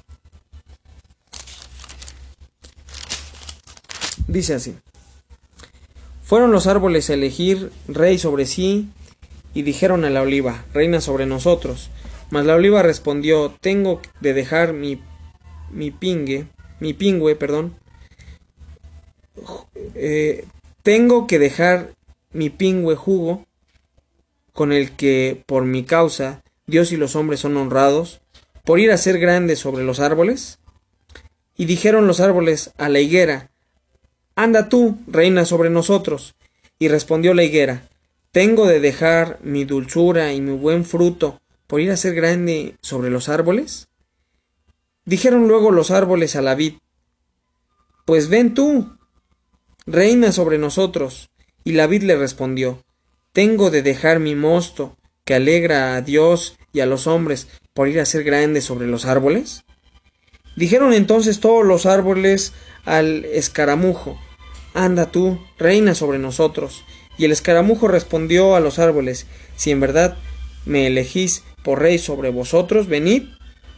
Dice 4.27 4.53
así. 4.53 4.75
Fueron 6.29 6.51
los 6.51 6.67
árboles 6.67 7.09
a 7.09 7.15
elegir 7.15 7.71
rey 7.87 8.19
sobre 8.19 8.45
sí, 8.45 8.87
y 9.55 9.63
dijeron 9.63 10.05
a 10.05 10.11
la 10.11 10.21
oliva, 10.21 10.63
reina 10.75 11.01
sobre 11.01 11.25
nosotros. 11.25 11.89
Mas 12.29 12.45
la 12.45 12.53
oliva 12.53 12.83
respondió, 12.83 13.51
tengo 13.59 13.99
de 14.21 14.35
dejar 14.35 14.73
mi, 14.73 15.01
mi 15.71 15.89
pingue, 15.89 16.45
mi 16.79 16.93
pingüe, 16.93 17.35
perdón, 17.35 17.73
eh, 19.95 20.45
tengo 20.83 21.25
que 21.25 21.39
dejar 21.39 21.95
mi 22.31 22.51
pingüe 22.51 22.95
jugo, 22.95 23.47
con 24.53 24.71
el 24.71 24.91
que, 24.91 25.41
por 25.47 25.65
mi 25.65 25.83
causa, 25.83 26.43
Dios 26.67 26.91
y 26.91 26.97
los 26.97 27.15
hombres 27.15 27.39
son 27.39 27.57
honrados, 27.57 28.21
por 28.65 28.79
ir 28.79 28.91
a 28.91 28.97
ser 28.97 29.17
grande 29.17 29.55
sobre 29.55 29.83
los 29.83 29.99
árboles. 29.99 30.59
Y 31.57 31.65
dijeron 31.65 32.05
los 32.05 32.19
árboles 32.19 32.71
a 32.77 32.87
la 32.87 32.99
higuera, 32.99 33.49
Anda 34.39 34.69
tú, 34.69 34.97
reina 35.05 35.43
sobre 35.43 35.69
nosotros. 35.69 36.33
Y 36.79 36.87
respondió 36.87 37.33
la 37.33 37.43
higuera, 37.43 37.89
¿Tengo 38.31 38.67
de 38.67 38.79
dejar 38.79 39.37
mi 39.43 39.65
dulzura 39.65 40.31
y 40.31 40.39
mi 40.39 40.55
buen 40.55 40.85
fruto 40.85 41.41
por 41.67 41.81
ir 41.81 41.91
a 41.91 41.97
ser 41.97 42.15
grande 42.15 42.77
sobre 42.81 43.09
los 43.09 43.27
árboles? 43.27 43.89
Dijeron 45.03 45.49
luego 45.49 45.71
los 45.71 45.91
árboles 45.91 46.37
a 46.37 46.41
la 46.41 46.55
vid, 46.55 46.75
Pues 48.05 48.29
ven 48.29 48.53
tú, 48.53 48.95
reina 49.85 50.31
sobre 50.31 50.57
nosotros. 50.57 51.29
Y 51.65 51.73
la 51.73 51.87
vid 51.87 52.03
le 52.03 52.15
respondió, 52.15 52.81
Tengo 53.33 53.71
de 53.71 53.81
dejar 53.81 54.21
mi 54.21 54.35
mosto, 54.35 54.95
que 55.25 55.33
alegra 55.33 55.97
a 55.97 56.01
Dios 56.01 56.57
y 56.71 56.79
a 56.79 56.85
los 56.85 57.07
hombres, 57.07 57.49
por 57.73 57.89
ir 57.89 57.99
a 57.99 58.05
ser 58.05 58.23
grande 58.23 58.61
sobre 58.61 58.87
los 58.87 59.03
árboles. 59.03 59.65
Dijeron 60.55 60.93
entonces 60.93 61.41
todos 61.41 61.65
los 61.65 61.85
árboles 61.85 62.53
al 62.85 63.25
escaramujo, 63.25 64.17
Anda 64.79 65.11
tú, 65.11 65.37
reina 65.57 65.93
sobre 65.93 66.19
nosotros. 66.19 66.85
Y 67.17 67.25
el 67.25 67.33
escaramujo 67.33 67.89
respondió 67.89 68.55
a 68.55 68.61
los 68.61 68.79
árboles, 68.79 69.27
Si 69.57 69.71
en 69.71 69.81
verdad 69.81 70.17
me 70.65 70.87
elegís 70.87 71.43
por 71.63 71.79
rey 71.79 71.99
sobre 71.99 72.29
vosotros, 72.29 72.87
venid 72.87 73.23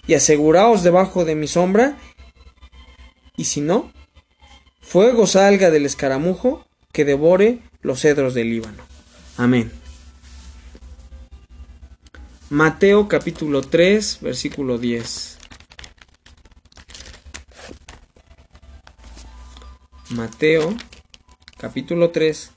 y 0.06 0.14
aseguraos 0.14 0.84
debajo 0.84 1.26
de 1.26 1.34
mi 1.34 1.48
sombra, 1.48 1.98
y 3.36 3.46
si 3.46 3.62
no, 3.62 3.92
fuego 4.80 5.26
salga 5.26 5.72
del 5.72 5.88
escaramujo 5.88 6.68
que 6.92 7.04
devore 7.04 7.60
los 7.82 8.02
cedros 8.02 8.36
del 8.36 8.52
Líbano. 8.52 8.84
Amén. 9.38 9.72
Mateo 12.52 13.08
capítulo 13.08 13.62
3, 13.62 14.20
versículo 14.22 14.78
10. 14.78 15.31
Mateo 20.12 20.76
capítulo 21.58 22.10
3, 22.10 22.52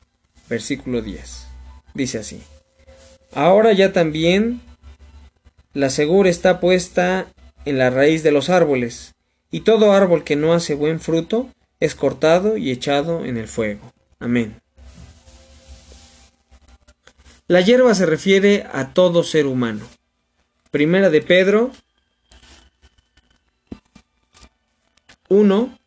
versículo 0.49 1.03
10. 1.03 1.47
Dice 1.95 2.19
así. 2.19 2.43
Ahora 3.33 3.73
ya 3.73 3.93
también 3.93 4.61
la 5.73 5.91
segura 5.91 6.31
está 6.31 6.61
puesta 6.61 7.27
en 7.65 7.79
la 7.79 7.91
raíz 7.91 8.23
de 8.23 8.33
los 8.33 8.51
árboles, 8.51 9.15
y 9.51 9.61
todo 9.61 9.93
árbol 9.93 10.25
que 10.25 10.37
no 10.37 10.53
hace 10.53 10.75
buen 10.75 11.01
fruto 11.01 11.49
es 11.81 11.95
cortado 11.95 12.57
y 12.57 12.71
echado 12.71 13.25
en 13.25 13.37
el 13.37 13.47
fuego. 13.47 13.93
Amén. 14.19 14.61
La 17.47 17.61
hierba 17.61 17.95
se 17.95 18.07
refiere 18.07 18.67
a 18.73 18.95
todo 18.95 19.23
ser 19.23 19.47
humano. 19.47 19.87
Primera 20.71 21.11
de 21.11 21.21
Pedro 21.21 21.71
1, 25.29 25.79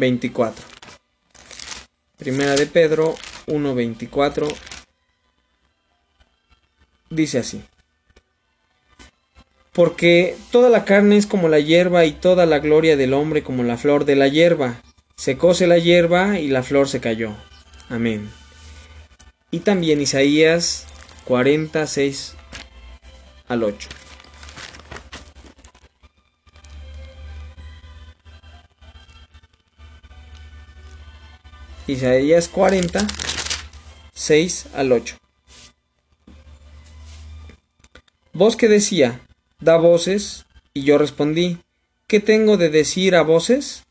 24. 0.00 0.64
Primera 2.16 2.56
de 2.56 2.66
Pedro 2.66 3.14
1.24 3.46 4.52
dice 7.10 7.38
así. 7.38 7.62
Porque 9.72 10.36
toda 10.50 10.68
la 10.68 10.84
carne 10.84 11.16
es 11.16 11.26
como 11.26 11.48
la 11.48 11.60
hierba 11.60 12.04
y 12.04 12.12
toda 12.12 12.44
la 12.46 12.58
gloria 12.58 12.96
del 12.96 13.14
hombre 13.14 13.42
como 13.42 13.62
la 13.62 13.76
flor 13.76 14.04
de 14.04 14.16
la 14.16 14.26
hierba. 14.26 14.82
Se 15.16 15.36
cose 15.36 15.66
la 15.66 15.78
hierba 15.78 16.40
y 16.40 16.48
la 16.48 16.62
flor 16.62 16.88
se 16.88 17.00
cayó. 17.00 17.36
Amén. 17.88 18.30
Y 19.50 19.60
también 19.60 20.00
Isaías 20.00 20.86
46 21.24 22.34
al 23.48 23.62
8. 23.62 23.99
Isaías 31.90 32.46
40, 32.46 33.04
6 34.14 34.66
al 34.74 34.92
8. 34.92 35.16
Voz 38.32 38.54
que 38.54 38.68
decía, 38.68 39.20
da 39.58 39.76
voces, 39.76 40.46
y 40.72 40.84
yo 40.84 40.98
respondí, 40.98 41.58
¿qué 42.06 42.20
tengo 42.20 42.56
de 42.56 42.70
decir 42.70 43.16
a 43.16 43.22
voces? 43.22 43.82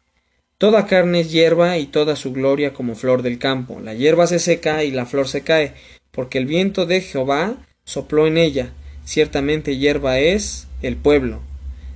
Toda 0.57 0.85
carne 0.85 1.19
es 1.19 1.31
hierba 1.33 1.77
y 1.77 1.87
toda 1.87 2.15
su 2.15 2.31
gloria 2.31 2.73
como 2.73 2.95
flor 2.95 3.21
del 3.21 3.37
campo. 3.37 3.81
La 3.81 3.93
hierba 3.93 4.27
se 4.27 4.39
seca 4.39 4.85
y 4.85 4.91
la 4.91 5.05
flor 5.05 5.27
se 5.27 5.41
cae, 5.41 5.73
porque 6.11 6.37
el 6.37 6.45
viento 6.45 6.85
de 6.85 7.01
Jehová 7.01 7.57
sopló 7.83 8.27
en 8.27 8.37
ella. 8.37 8.71
Ciertamente 9.03 9.75
hierba 9.75 10.19
es 10.19 10.67
el 10.81 10.95
pueblo. 10.95 11.41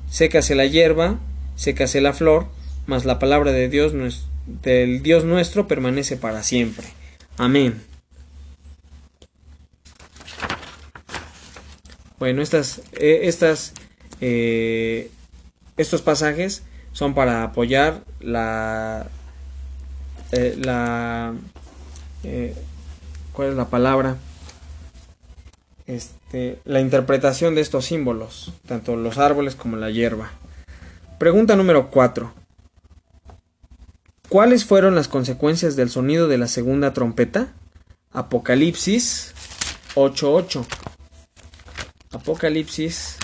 Sécase 0.10 0.54
la 0.54 0.66
hierba, 0.66 1.22
sécase 1.56 2.02
la 2.02 2.12
flor, 2.12 2.48
mas 2.88 3.06
la 3.06 3.20
palabra 3.20 3.54
de 3.54 3.70
Dios 3.70 3.94
no 3.94 4.06
es 4.06 4.26
del 4.45 5.01
Dios 5.01 5.23
nuestro 5.23 5.67
permanece 5.67 6.17
para 6.17 6.43
siempre. 6.43 6.88
Amén. 7.38 7.82
Bueno, 12.19 12.41
estas, 12.41 12.82
eh, 12.93 13.21
estas, 13.23 13.73
eh, 14.21 15.12
estos 15.75 16.01
pasajes 16.01 16.63
son 16.93 17.13
para 17.15 17.43
apoyar 17.43 18.03
la, 18.21 19.08
eh, 20.32 20.56
la, 20.58 21.34
¿cuál 23.34 23.49
es 23.49 23.56
la 23.56 23.67
palabra? 23.67 24.15
Este, 25.86 26.60
la 26.63 26.79
interpretación 26.79 27.56
de 27.56 27.62
estos 27.62 27.86
símbolos, 27.86 28.53
tanto 28.67 28.95
los 28.95 29.17
árboles 29.17 29.56
como 29.56 29.75
la 29.75 29.89
hierba. 29.89 30.32
Pregunta 31.19 31.58
número 31.58 31.89
4. 31.89 32.42
¿Cuáles 34.29 34.65
fueron 34.65 34.95
las 34.95 35.07
consecuencias 35.07 35.75
del 35.75 35.89
sonido 35.89 36.27
de 36.27 36.38
la 36.38 36.47
segunda 36.47 36.93
trompeta? 36.93 37.53
Apocalipsis 38.12 39.33
8.8. 39.95 40.65
Apocalipsis 42.12 43.17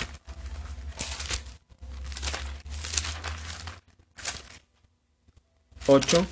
ocho, 5.86 6.24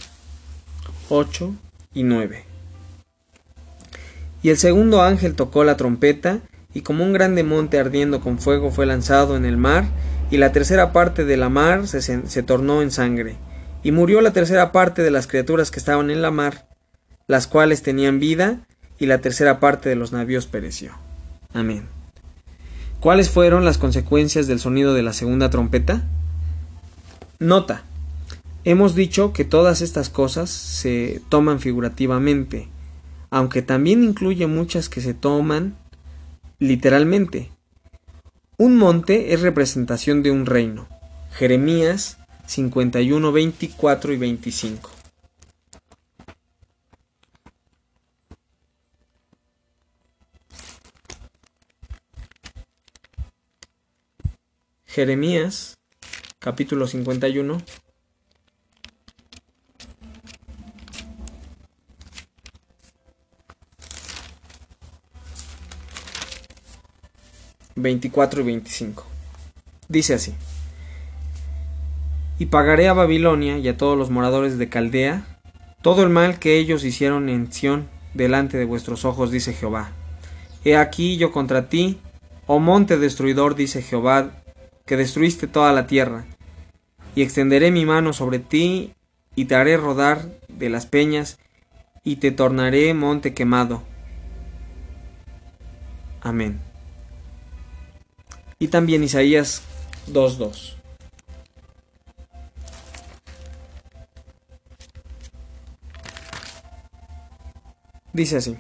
ocho 1.09 1.55
y 1.93 2.05
nueve. 2.05 2.45
Y 4.43 4.51
el 4.51 4.59
segundo 4.59 5.03
ángel 5.03 5.35
tocó 5.35 5.65
la 5.65 5.77
trompeta, 5.77 6.41
y 6.73 6.83
como 6.83 7.03
un 7.03 7.13
grande 7.13 7.43
monte 7.43 7.81
ardiendo 7.81 8.21
con 8.21 8.39
fuego 8.39 8.71
fue 8.71 8.87
lanzado 8.87 9.37
en 9.37 9.45
el 9.45 9.57
mar, 9.57 9.87
y 10.31 10.37
la 10.37 10.53
tercera 10.53 10.93
parte 10.93 11.25
de 11.25 11.37
la 11.37 11.49
mar 11.49 11.89
se, 11.89 12.01
se 12.01 12.43
tornó 12.45 12.83
en 12.83 12.93
sangre 12.93 13.37
y 13.83 13.93
murió 13.93 14.21
la 14.21 14.33
tercera 14.33 14.73
parte 14.73 15.03
de 15.03 15.11
las 15.11 15.27
criaturas 15.27 15.71
que 15.71 15.79
estaban 15.79 16.11
en 16.11 16.23
la 16.23 16.31
mar, 16.31 16.69
las 17.27 17.47
cuales 17.47 17.83
tenían 17.83 18.19
vida, 18.19 18.61
y 18.99 19.07
la 19.07 19.19
tercera 19.19 19.61
parte 19.61 19.89
de 19.89 19.97
los 19.97 20.13
navíos 20.13 20.47
pereció. 20.47 20.93
Amén. 21.53 21.85
¿Cuáles 23.01 23.31
fueron 23.31 23.65
las 23.65 23.79
consecuencias 23.79 24.49
del 24.49 24.59
sonido 24.59 24.93
de 24.93 25.03
la 25.03 25.13
segunda 25.13 25.51
trompeta? 25.51 26.03
Nota. 27.39 27.85
Hemos 28.65 28.97
dicho 28.97 29.33
que 29.33 29.45
todas 29.45 29.81
estas 29.83 30.11
cosas 30.11 30.51
se 30.51 31.23
toman 31.29 31.61
figurativamente, 31.61 32.69
aunque 33.31 33.63
también 33.63 34.03
incluye 34.03 34.47
muchas 34.49 34.89
que 34.89 35.01
se 35.01 35.15
toman 35.15 35.77
literalmente. 36.59 37.51
Un 38.57 38.77
monte 38.77 39.33
es 39.33 39.41
representación 39.43 40.25
de 40.25 40.33
un 40.33 40.45
reino. 40.45 40.89
Jeremías 41.33 42.18
51, 42.49 43.31
24 43.31 44.13
y 44.15 44.17
25. 44.17 44.91
Jeremías, 54.87 55.77
capítulo 56.39 56.87
51. 56.87 57.63
Veinticuatro 67.77 68.41
y 68.41 68.45
veinticinco. 68.45 69.07
Dice 69.89 70.15
así. 70.15 70.35
Y 72.39 72.47
pagaré 72.47 72.89
a 72.89 72.93
Babilonia 72.93 73.59
y 73.59 73.69
a 73.69 73.77
todos 73.77 73.99
los 73.99 74.11
moradores 74.11 74.59
de 74.59 74.69
Caldea 74.69 75.39
todo 75.83 76.03
el 76.03 76.09
mal 76.09 76.39
que 76.39 76.59
ellos 76.59 76.85
hicieron 76.85 77.29
en 77.29 77.53
Sión 77.53 77.89
delante 78.15 78.59
de 78.59 78.65
vuestros 78.65 79.05
ojos, 79.05 79.31
dice 79.31 79.53
Jehová. 79.53 79.93
He 80.65 80.77
aquí 80.77 81.17
yo 81.17 81.31
contra 81.31 81.69
ti, 81.69 81.99
oh 82.47 82.59
monte 82.59 82.99
destruidor, 82.99 83.55
dice 83.55 83.81
Jehová, 83.81 84.43
que 84.87 84.97
destruiste 84.97 85.47
toda 85.47 85.73
la 85.73 85.87
tierra, 85.87 86.27
y 87.15 87.23
extenderé 87.23 87.71
mi 87.71 87.85
mano 87.85 88.13
sobre 88.13 88.41
ti, 88.41 88.93
y 89.37 89.45
te 89.45 89.55
haré 89.55 89.77
rodar 89.77 90.29
de 90.49 90.69
las 90.69 90.87
peñas, 90.87 91.39
y 92.03 92.17
te 92.17 92.33
tornaré 92.33 92.93
monte 92.93 93.35
quemado. 93.35 93.83
Amén. 96.21 96.61
Y 98.59 98.69
también 98.69 99.05
Isaías 99.05 99.63
2.2. 100.09 100.78
Dice 108.19 108.39
así. 108.39 108.59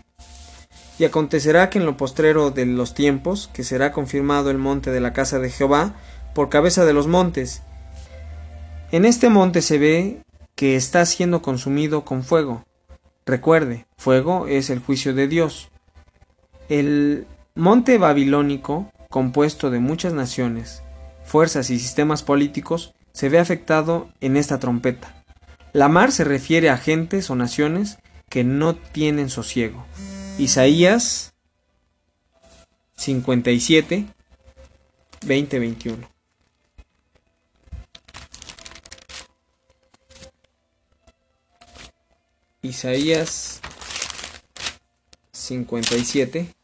Y 1.00 1.04
acontecerá 1.04 1.68
que 1.68 1.80
en 1.80 1.84
lo 1.84 1.96
postrero 1.96 2.52
de 2.52 2.64
los 2.64 2.94
tiempos, 2.94 3.50
que 3.52 3.64
será 3.64 3.90
confirmado 3.90 4.52
el 4.52 4.58
monte 4.58 4.92
de 4.92 5.00
la 5.00 5.12
casa 5.12 5.40
de 5.40 5.50
Jehová, 5.50 5.96
por 6.32 6.48
cabeza 6.48 6.84
de 6.84 6.92
los 6.92 7.08
montes. 7.08 7.62
En 8.92 9.04
este 9.04 9.30
monte 9.30 9.60
se 9.60 9.78
ve 9.78 10.22
que 10.54 10.76
está 10.76 11.04
siendo 11.06 11.42
consumido 11.42 12.04
con 12.04 12.22
fuego. 12.22 12.62
Recuerde, 13.26 13.88
fuego 13.96 14.46
es 14.46 14.70
el 14.70 14.78
juicio 14.78 15.12
de 15.12 15.26
Dios. 15.26 15.70
El 16.68 17.26
monte 17.56 17.98
babilónico, 17.98 18.92
compuesto 19.10 19.70
de 19.70 19.80
muchas 19.80 20.12
naciones, 20.12 20.84
fuerzas 21.24 21.70
y 21.70 21.80
sistemas 21.80 22.22
políticos, 22.22 22.94
se 23.10 23.28
ve 23.28 23.40
afectado 23.40 24.08
en 24.20 24.36
esta 24.36 24.60
trompeta. 24.60 25.24
La 25.72 25.88
mar 25.88 26.12
se 26.12 26.22
refiere 26.22 26.70
a 26.70 26.76
gentes 26.76 27.28
o 27.28 27.34
naciones 27.34 27.98
que 28.28 28.44
no 28.44 28.74
tienen 28.76 29.30
sosiego. 29.30 29.84
Isaías 30.38 31.34
57, 32.96 34.06
20, 35.24 35.58
21. 35.58 36.08
Isaías 42.62 43.60
57, 45.32 46.54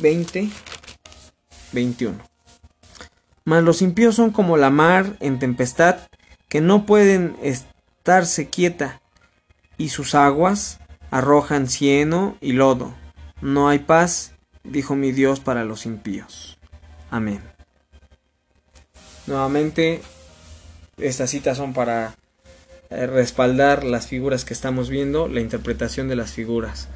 20, 0.00 0.50
21. 1.72 2.18
Mas 3.44 3.62
los 3.62 3.82
impíos 3.82 4.14
son 4.14 4.30
como 4.30 4.56
la 4.56 4.70
mar 4.70 5.16
en 5.20 5.38
tempestad, 5.38 5.98
que 6.54 6.60
no 6.60 6.86
pueden 6.86 7.36
estarse 7.42 8.48
quieta, 8.48 9.02
y 9.76 9.88
sus 9.88 10.14
aguas 10.14 10.78
arrojan 11.10 11.66
cieno 11.66 12.38
y 12.40 12.52
lodo. 12.52 12.94
No 13.40 13.68
hay 13.68 13.80
paz, 13.80 14.34
dijo 14.62 14.94
mi 14.94 15.10
Dios 15.10 15.40
para 15.40 15.64
los 15.64 15.84
impíos. 15.84 16.56
Amén. 17.10 17.42
Nuevamente, 19.26 20.00
estas 20.96 21.30
citas 21.30 21.56
son 21.56 21.72
para 21.72 22.14
eh, 22.88 23.08
respaldar 23.08 23.82
las 23.82 24.06
figuras 24.06 24.44
que 24.44 24.54
estamos 24.54 24.88
viendo, 24.88 25.26
la 25.26 25.40
interpretación 25.40 26.06
de 26.06 26.14
las 26.14 26.34
figuras. 26.34 26.88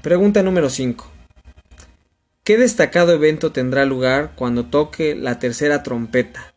Pregunta 0.00 0.42
número 0.42 0.70
5. 0.70 1.12
¿Qué 2.42 2.56
destacado 2.56 3.12
evento 3.12 3.52
tendrá 3.52 3.84
lugar 3.84 4.32
cuando 4.34 4.64
toque 4.64 5.14
la 5.14 5.38
tercera 5.38 5.82
trompeta? 5.82 6.54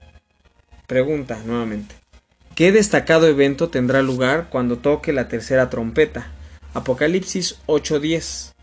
Pregunta 0.89 1.39
nuevamente. 1.45 1.93
¿Qué 2.55 2.71
destacado 2.71 3.27
evento 3.27 3.69
tendrá 3.69 4.01
lugar 4.01 4.47
cuando 4.49 4.79
toque 4.79 5.13
la 5.13 5.27
tercera 5.27 5.69
trompeta? 5.69 6.31
Apocalipsis 6.73 7.59
8:10. 7.67 8.55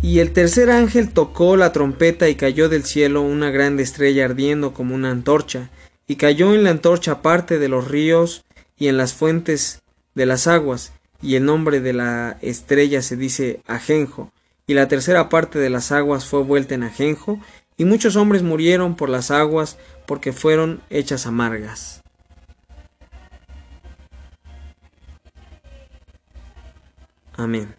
Y 0.00 0.20
el 0.20 0.32
tercer 0.32 0.70
ángel 0.70 1.10
tocó 1.10 1.56
la 1.56 1.72
trompeta 1.72 2.28
y 2.28 2.36
cayó 2.36 2.68
del 2.68 2.84
cielo 2.84 3.22
una 3.22 3.50
grande 3.50 3.82
estrella 3.82 4.24
ardiendo 4.24 4.72
como 4.72 4.94
una 4.94 5.10
antorcha, 5.10 5.70
y 6.06 6.14
cayó 6.14 6.54
en 6.54 6.62
la 6.62 6.70
antorcha 6.70 7.20
parte 7.20 7.58
de 7.58 7.68
los 7.68 7.88
ríos 7.88 8.44
y 8.78 8.86
en 8.86 8.96
las 8.96 9.12
fuentes 9.12 9.82
de 10.14 10.26
las 10.26 10.46
aguas, 10.46 10.92
y 11.20 11.34
el 11.34 11.44
nombre 11.44 11.80
de 11.80 11.94
la 11.94 12.38
estrella 12.42 13.02
se 13.02 13.16
dice 13.16 13.60
Ajenjo, 13.66 14.30
y 14.68 14.74
la 14.74 14.86
tercera 14.86 15.28
parte 15.28 15.58
de 15.58 15.70
las 15.70 15.90
aguas 15.90 16.26
fue 16.26 16.44
vuelta 16.44 16.76
en 16.76 16.84
ajenjo, 16.84 17.40
y 17.76 17.84
muchos 17.84 18.14
hombres 18.14 18.42
murieron 18.42 18.94
por 18.94 19.08
las 19.08 19.32
aguas 19.32 19.78
porque 20.06 20.32
fueron 20.32 20.82
hechas 20.90 21.26
amargas. 21.26 22.02
Amén. 27.32 27.74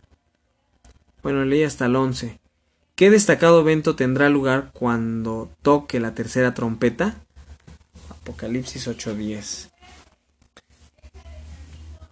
Bueno, 1.21 1.45
leí 1.45 1.63
hasta 1.63 1.86
el 1.86 1.95
11. 1.95 2.39
¿Qué 2.95 3.10
destacado 3.12 3.60
evento 3.60 3.95
tendrá 3.95 4.30
lugar 4.30 4.71
cuando 4.73 5.52
toque 5.62 5.99
la 5.99 6.13
tercera 6.13 6.54
trompeta? 6.54 7.15
Apocalipsis 8.10 8.88
8:10 8.88 9.78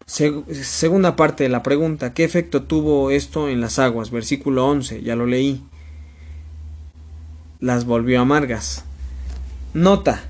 segunda 0.07 1.15
parte 1.15 1.43
de 1.43 1.49
la 1.49 1.63
pregunta, 1.63 2.13
¿qué 2.13 2.23
efecto 2.23 2.63
tuvo 2.63 3.11
esto 3.11 3.49
en 3.49 3.61
las 3.61 3.77
aguas? 3.77 4.09
Versículo 4.09 4.65
11, 4.65 5.03
ya 5.03 5.15
lo 5.15 5.25
leí. 5.25 5.61
Las 7.59 7.85
volvió 7.85 8.21
amargas. 8.21 8.85
Nota, 9.73 10.23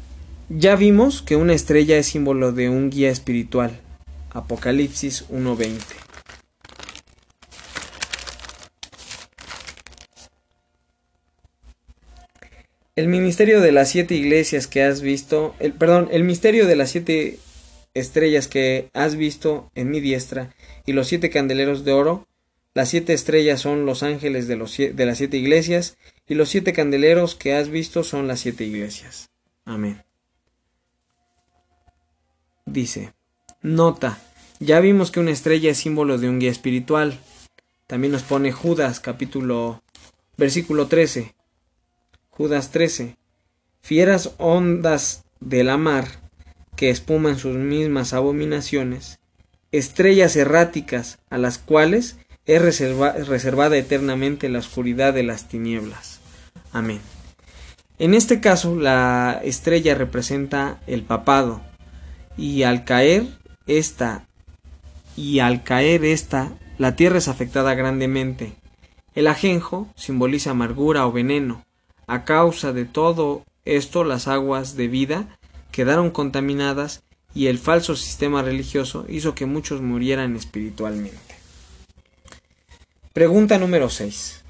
ya 0.49 0.75
vimos 0.75 1.21
que 1.21 1.35
una 1.35 1.53
estrella 1.53 1.97
es 1.97 2.07
símbolo 2.07 2.51
de 2.51 2.69
un 2.69 2.89
guía 2.89 3.11
espiritual. 3.11 3.79
Apocalipsis 4.31 5.29
1.20. 5.29 5.79
El 12.95 13.09
ministerio 13.09 13.61
de 13.61 13.71
las 13.71 13.89
siete 13.89 14.15
iglesias 14.15 14.65
que 14.65 14.81
has 14.81 15.01
visto, 15.01 15.53
perdón, 15.77 16.09
el 16.11 16.23
misterio 16.23 16.65
de 16.65 16.75
las 16.75 16.89
siete 16.89 17.37
estrellas 17.99 18.47
que 18.47 18.89
has 18.93 19.15
visto 19.15 19.71
en 19.75 19.89
mi 19.89 19.99
diestra 19.99 20.53
y 20.85 20.93
los 20.93 21.07
siete 21.07 21.29
candeleros 21.29 21.83
de 21.83 21.93
oro. 21.93 22.27
Las 22.73 22.89
siete 22.89 23.13
estrellas 23.13 23.61
son 23.61 23.85
los 23.85 24.03
ángeles 24.03 24.47
de, 24.47 24.55
las 24.57 25.17
siete 25.17 25.37
iglesias 25.37 25.97
y 26.27 26.35
los 26.35 26.49
siete 26.49 26.73
candeleros 26.73 27.35
que 27.35 27.55
has 27.55 27.69
visto 27.69 28.03
son 28.03 28.27
las 28.27 28.39
siete 28.39 28.65
iglesias. 28.65 29.29
Amén. 29.65 30.03
Dice, 32.65 33.13
nota, 33.61 34.19
ya 34.59 34.79
vimos 34.79 35.09
que 35.09 35.19
una 35.19 35.31
estrella 35.31 35.71
es 35.71 35.77
símbolo 35.77 36.17
de 36.17 36.29
un 36.29 36.39
guía 36.39 36.51
espiritual. 36.51 37.19
También 37.87 38.11
nos 38.11 38.23
pone 38.23 38.51
Judas 38.51 38.99
capítulo 38.99 39.81
versículo 40.37 40.87
13. 40.87 41.33
Judas 42.29 42.69
13. 42.69 43.17
Fieras 43.81 44.35
ondas 44.37 45.23
de 45.39 45.63
la 45.63 45.77
mar 45.77 46.26
que 46.77 46.89
espuman 46.89 47.37
sus 47.37 47.55
mismas 47.57 48.13
abominaciones, 48.13 49.19
estrellas 49.73 50.37
erráticas 50.37 51.19
a 51.29 51.37
las 51.37 51.57
cuales 51.57 52.15
es 52.45 52.61
reservada 52.61 53.75
eternamente 53.75 54.47
la 54.47 54.59
oscuridad 54.59 55.13
de 55.13 55.23
las 55.23 55.49
tinieblas. 55.49 56.21
Amén. 56.71 57.01
En 57.99 58.13
este 58.13 58.39
caso, 58.39 58.75
la 58.75 59.41
estrella 59.43 59.95
representa 59.95 60.79
el 60.87 61.01
papado, 61.01 61.61
y 62.37 62.63
al 62.63 62.85
caer 62.85 63.25
esta, 63.65 64.27
y 65.17 65.39
al 65.39 65.63
caer 65.63 66.05
esta, 66.05 66.53
la 66.77 66.95
tierra 66.95 67.17
es 67.17 67.27
afectada 67.27 67.73
grandemente. 67.73 68.53
El 69.15 69.25
ajenjo 69.25 69.87
simboliza 69.95 70.51
amargura 70.51 71.07
o 71.07 71.11
veneno. 71.11 71.65
A 72.05 72.23
causa 72.23 72.71
de 72.71 72.85
todo 72.85 73.43
esto, 73.65 74.03
las 74.03 74.27
aguas 74.27 74.77
de 74.77 74.87
vida 74.87 75.36
quedaron 75.77 76.09
contaminadas 76.09 77.03
y 77.35 77.45
el 77.45 77.59
falso 77.59 77.95
sistema 77.95 78.41
religioso 78.41 79.05
hizo 79.09 79.35
que 79.35 79.45
muchos 79.45 79.79
murieran 79.79 80.35
espiritualmente. 80.35 81.35
Pregunta 83.13 83.59
número 83.59 83.87
6. 83.87 84.43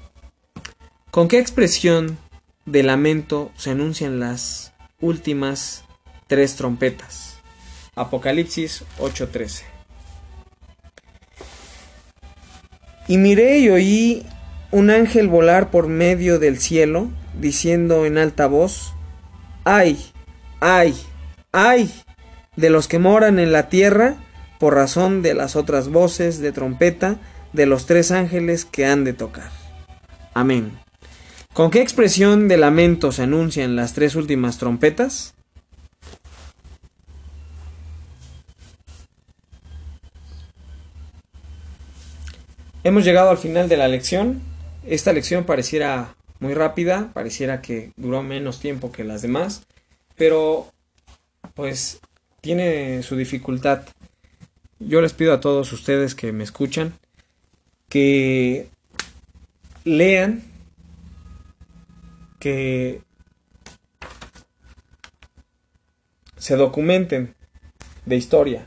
¿Con 1.10 1.28
qué 1.28 1.38
expresión 1.38 2.16
de 2.64 2.82
lamento 2.82 3.52
se 3.58 3.72
anuncian 3.72 4.20
las 4.20 4.72
últimas 5.02 5.84
tres 6.28 6.56
trompetas? 6.56 7.40
Apocalipsis 7.94 8.84
8:13. 8.98 9.64
Y 13.06 13.18
miré 13.18 13.58
y 13.58 13.68
oí 13.68 14.26
un 14.70 14.88
ángel 14.88 15.28
volar 15.28 15.70
por 15.70 15.88
medio 15.88 16.38
del 16.38 16.58
cielo, 16.58 17.10
diciendo 17.38 18.06
en 18.06 18.16
alta 18.16 18.46
voz, 18.46 18.94
¡ay! 19.64 20.10
¡ay! 20.60 20.94
Ay 21.58 21.92
de 22.54 22.70
los 22.70 22.86
que 22.86 23.00
moran 23.00 23.40
en 23.40 23.50
la 23.50 23.68
tierra 23.68 24.16
por 24.60 24.74
razón 24.74 25.22
de 25.22 25.34
las 25.34 25.56
otras 25.56 25.88
voces 25.88 26.38
de 26.38 26.52
trompeta 26.52 27.18
de 27.52 27.66
los 27.66 27.86
tres 27.86 28.12
ángeles 28.12 28.64
que 28.64 28.86
han 28.86 29.04
de 29.04 29.12
tocar. 29.12 29.50
Amén. 30.34 30.78
¿Con 31.52 31.70
qué 31.70 31.80
expresión 31.80 32.46
de 32.46 32.58
lamento 32.58 33.10
se 33.10 33.22
anuncian 33.22 33.74
las 33.74 33.92
tres 33.92 34.14
últimas 34.14 34.58
trompetas? 34.58 35.34
Hemos 42.84 43.04
llegado 43.04 43.30
al 43.30 43.38
final 43.38 43.68
de 43.68 43.76
la 43.76 43.88
lección. 43.88 44.40
Esta 44.86 45.12
lección 45.12 45.44
pareciera 45.44 46.14
muy 46.38 46.54
rápida, 46.54 47.10
pareciera 47.12 47.60
que 47.60 47.90
duró 47.96 48.22
menos 48.22 48.60
tiempo 48.60 48.92
que 48.92 49.02
las 49.02 49.22
demás, 49.22 49.62
pero 50.16 50.72
pues 51.54 52.00
tiene 52.40 53.02
su 53.02 53.16
dificultad. 53.16 53.82
Yo 54.78 55.00
les 55.00 55.12
pido 55.12 55.32
a 55.32 55.40
todos 55.40 55.72
ustedes 55.72 56.14
que 56.14 56.32
me 56.32 56.44
escuchan 56.44 56.94
que 57.88 58.68
lean, 59.84 60.42
que 62.38 63.02
se 66.36 66.56
documenten 66.56 67.34
de 68.04 68.16
historia, 68.16 68.66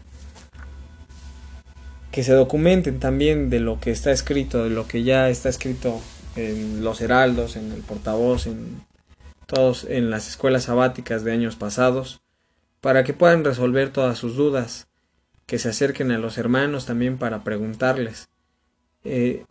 que 2.11 2.23
se 2.23 2.33
documenten 2.33 2.99
también 2.99 3.49
de 3.49 3.59
lo 3.59 3.79
que 3.79 3.91
está 3.91 4.11
escrito, 4.11 4.63
de 4.63 4.71
lo 4.71 4.87
que 4.87 5.03
ya 5.03 5.29
está 5.29 5.49
escrito 5.49 6.01
en 6.35 6.83
los 6.83 7.01
heraldos, 7.01 7.55
en 7.55 7.71
el 7.71 7.81
portavoz, 7.81 8.47
en 8.47 8.81
todos 9.45 9.85
en 9.85 10.09
las 10.09 10.27
escuelas 10.27 10.63
sabáticas 10.63 11.23
de 11.23 11.31
años 11.31 11.55
pasados, 11.55 12.20
para 12.81 13.03
que 13.03 13.13
puedan 13.13 13.45
resolver 13.45 13.91
todas 13.91 14.17
sus 14.17 14.35
dudas, 14.35 14.87
que 15.45 15.59
se 15.59 15.69
acerquen 15.69 16.11
a 16.11 16.17
los 16.17 16.37
hermanos 16.37 16.85
también 16.85 17.17
para 17.17 17.43
preguntarles. 17.43 18.27
Eh, 19.03 19.45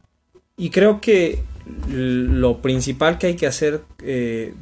y 0.56 0.70
creo 0.70 1.00
que 1.00 1.42
lo 1.88 2.60
principal 2.60 3.18
que 3.18 3.28
hay 3.28 3.36
que 3.36 3.46
hacer 3.46 3.82
eh, 4.02 4.52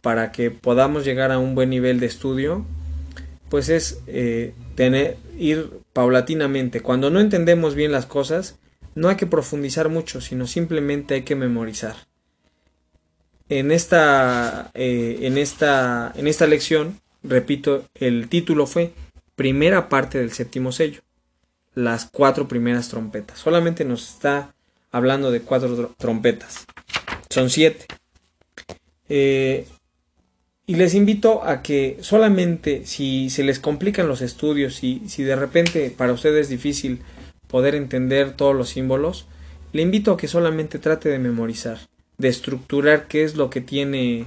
para 0.00 0.32
que 0.32 0.50
podamos 0.50 1.04
llegar 1.04 1.30
a 1.32 1.38
un 1.38 1.54
buen 1.54 1.70
nivel 1.70 2.00
de 2.00 2.06
estudio, 2.06 2.64
pues 3.50 3.68
es 3.68 4.00
eh, 4.06 4.54
tener, 4.74 5.16
ir 5.38 5.70
paulatinamente. 5.92 6.80
Cuando 6.80 7.10
no 7.10 7.20
entendemos 7.20 7.74
bien 7.74 7.92
las 7.92 8.06
cosas, 8.06 8.56
no 8.94 9.08
hay 9.08 9.16
que 9.16 9.26
profundizar 9.26 9.90
mucho, 9.90 10.20
sino 10.20 10.46
simplemente 10.46 11.14
hay 11.14 11.22
que 11.22 11.36
memorizar. 11.36 11.96
En 13.50 13.70
esta, 13.70 14.70
en 14.74 15.36
esta, 15.36 16.12
en 16.16 16.26
esta 16.26 16.46
lección, 16.46 16.98
repito, 17.24 17.84
el 17.94 18.28
título 18.28 18.66
fue 18.66 18.92
Primera 19.34 19.88
parte 19.88 20.18
del 20.18 20.30
séptimo 20.30 20.70
sello, 20.70 21.00
las 21.74 22.06
cuatro 22.06 22.46
primeras 22.46 22.88
trompetas. 22.88 23.38
Solamente 23.38 23.84
nos 23.84 24.08
está 24.08 24.54
hablando 24.92 25.32
de 25.32 25.40
cuatro 25.40 25.92
trompetas. 25.98 26.66
Son 27.30 27.50
siete. 27.50 27.86
Eh, 29.08 29.66
y 30.66 30.76
les 30.76 30.94
invito 30.94 31.44
a 31.44 31.62
que 31.62 31.98
solamente 32.00 32.86
si 32.86 33.28
se 33.28 33.42
les 33.42 33.58
complican 33.58 34.08
los 34.08 34.22
estudios 34.22 34.82
y 34.82 35.02
si 35.08 35.22
de 35.22 35.36
repente 35.36 35.92
para 35.94 36.12
ustedes 36.12 36.42
es 36.42 36.48
difícil 36.48 37.00
poder 37.48 37.74
entender 37.74 38.36
todos 38.36 38.54
los 38.54 38.70
símbolos, 38.70 39.26
le 39.72 39.82
invito 39.82 40.12
a 40.12 40.16
que 40.16 40.28
solamente 40.28 40.78
trate 40.78 41.08
de 41.08 41.18
memorizar, 41.18 41.80
de 42.18 42.28
estructurar 42.28 43.08
qué 43.08 43.24
es 43.24 43.34
lo 43.34 43.50
que 43.50 43.60
tiene 43.60 44.26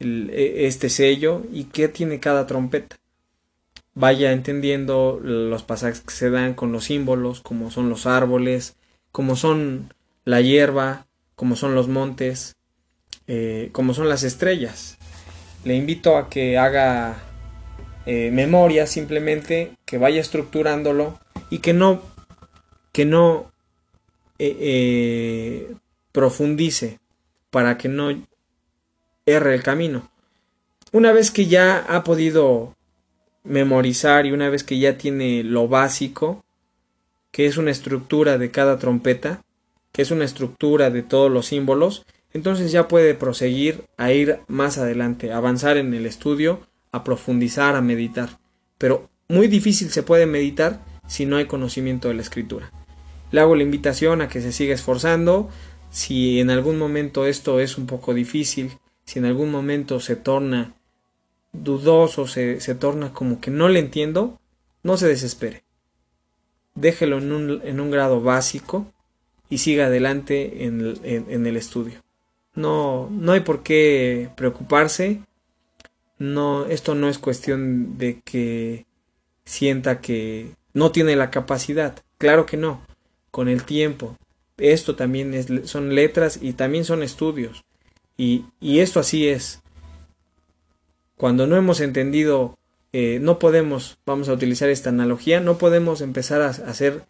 e, 0.00 0.66
este 0.66 0.88
sello 0.88 1.42
y 1.52 1.64
qué 1.64 1.88
tiene 1.88 2.20
cada 2.20 2.46
trompeta. 2.46 2.96
Vaya 3.94 4.32
entendiendo 4.32 5.20
los 5.22 5.62
pasajes 5.62 6.00
que 6.00 6.12
se 6.12 6.30
dan 6.30 6.54
con 6.54 6.72
los 6.72 6.84
símbolos, 6.84 7.40
como 7.40 7.70
son 7.70 7.88
los 7.88 8.06
árboles, 8.06 8.76
como 9.12 9.36
son 9.36 9.94
la 10.24 10.40
hierba, 10.40 11.06
como 11.36 11.54
son 11.54 11.74
los 11.74 11.86
montes, 11.86 12.56
eh, 13.28 13.68
como 13.72 13.94
son 13.94 14.08
las 14.08 14.24
estrellas 14.24 14.98
le 15.64 15.74
invito 15.74 16.16
a 16.16 16.28
que 16.28 16.58
haga 16.58 17.16
eh, 18.06 18.30
memoria 18.30 18.86
simplemente, 18.86 19.72
que 19.84 19.98
vaya 19.98 20.20
estructurándolo 20.20 21.18
y 21.50 21.58
que 21.58 21.72
no, 21.72 22.02
que 22.92 23.04
no 23.04 23.50
eh, 24.38 25.74
profundice 26.12 26.98
para 27.50 27.78
que 27.78 27.88
no 27.88 28.10
erre 29.26 29.54
el 29.54 29.62
camino. 29.62 30.10
Una 30.92 31.12
vez 31.12 31.30
que 31.30 31.46
ya 31.46 31.78
ha 31.78 32.04
podido 32.04 32.74
memorizar 33.42 34.26
y 34.26 34.32
una 34.32 34.48
vez 34.48 34.64
que 34.64 34.78
ya 34.78 34.96
tiene 34.96 35.42
lo 35.42 35.68
básico, 35.68 36.44
que 37.30 37.46
es 37.46 37.56
una 37.56 37.70
estructura 37.70 38.38
de 38.38 38.50
cada 38.50 38.78
trompeta, 38.78 39.42
que 39.92 40.02
es 40.02 40.10
una 40.10 40.24
estructura 40.24 40.90
de 40.90 41.02
todos 41.02 41.30
los 41.30 41.46
símbolos, 41.46 42.04
entonces 42.32 42.72
ya 42.72 42.88
puede 42.88 43.14
proseguir 43.14 43.84
a 43.96 44.12
ir 44.12 44.40
más 44.48 44.78
adelante, 44.78 45.32
avanzar 45.32 45.76
en 45.76 45.94
el 45.94 46.06
estudio, 46.06 46.60
a 46.90 47.04
profundizar, 47.04 47.76
a 47.76 47.80
meditar. 47.80 48.38
Pero 48.78 49.08
muy 49.28 49.46
difícil 49.46 49.90
se 49.90 50.02
puede 50.02 50.26
meditar 50.26 50.84
si 51.06 51.26
no 51.26 51.36
hay 51.36 51.46
conocimiento 51.46 52.08
de 52.08 52.14
la 52.14 52.22
escritura. 52.22 52.72
Le 53.30 53.40
hago 53.40 53.56
la 53.56 53.62
invitación 53.62 54.20
a 54.20 54.28
que 54.28 54.40
se 54.40 54.52
siga 54.52 54.74
esforzando. 54.74 55.48
Si 55.90 56.40
en 56.40 56.50
algún 56.50 56.78
momento 56.78 57.26
esto 57.26 57.60
es 57.60 57.78
un 57.78 57.86
poco 57.86 58.14
difícil, 58.14 58.72
si 59.04 59.18
en 59.18 59.24
algún 59.24 59.50
momento 59.50 60.00
se 60.00 60.16
torna 60.16 60.74
dudoso, 61.52 62.26
se, 62.26 62.60
se 62.60 62.74
torna 62.74 63.12
como 63.12 63.40
que 63.40 63.50
no 63.50 63.68
le 63.68 63.78
entiendo, 63.78 64.38
no 64.82 64.96
se 64.96 65.08
desespere. 65.08 65.62
Déjelo 66.74 67.18
en 67.18 67.32
un, 67.32 67.60
en 67.64 67.80
un 67.80 67.90
grado 67.90 68.20
básico 68.20 68.86
y 69.48 69.58
siga 69.58 69.86
adelante 69.86 70.64
en, 70.64 70.98
en 71.04 71.46
el 71.46 71.56
estudio. 71.56 72.02
No, 72.54 73.08
no 73.10 73.32
hay 73.32 73.40
por 73.40 73.62
qué 73.62 74.30
preocuparse. 74.36 75.20
No, 76.18 76.66
esto 76.66 76.94
no 76.94 77.08
es 77.08 77.18
cuestión 77.18 77.98
de 77.98 78.20
que 78.20 78.86
sienta 79.44 80.00
que 80.00 80.54
no 80.72 80.92
tiene 80.92 81.16
la 81.16 81.30
capacidad. 81.30 81.96
Claro 82.18 82.46
que 82.46 82.56
no. 82.56 82.82
Con 83.30 83.48
el 83.48 83.64
tiempo. 83.64 84.16
Esto 84.56 84.94
también 84.94 85.34
es, 85.34 85.48
son 85.64 85.94
letras 85.94 86.38
y 86.40 86.52
también 86.52 86.84
son 86.84 87.02
estudios. 87.02 87.64
Y, 88.16 88.44
y 88.60 88.80
esto 88.80 89.00
así 89.00 89.28
es. 89.28 89.62
Cuando 91.16 91.46
no 91.46 91.56
hemos 91.56 91.80
entendido, 91.80 92.58
eh, 92.92 93.18
no 93.20 93.38
podemos, 93.38 93.98
vamos 94.06 94.28
a 94.28 94.32
utilizar 94.32 94.68
esta 94.68 94.90
analogía, 94.90 95.40
no 95.40 95.58
podemos 95.58 96.00
empezar 96.00 96.42
a 96.42 96.48
hacer 96.48 97.04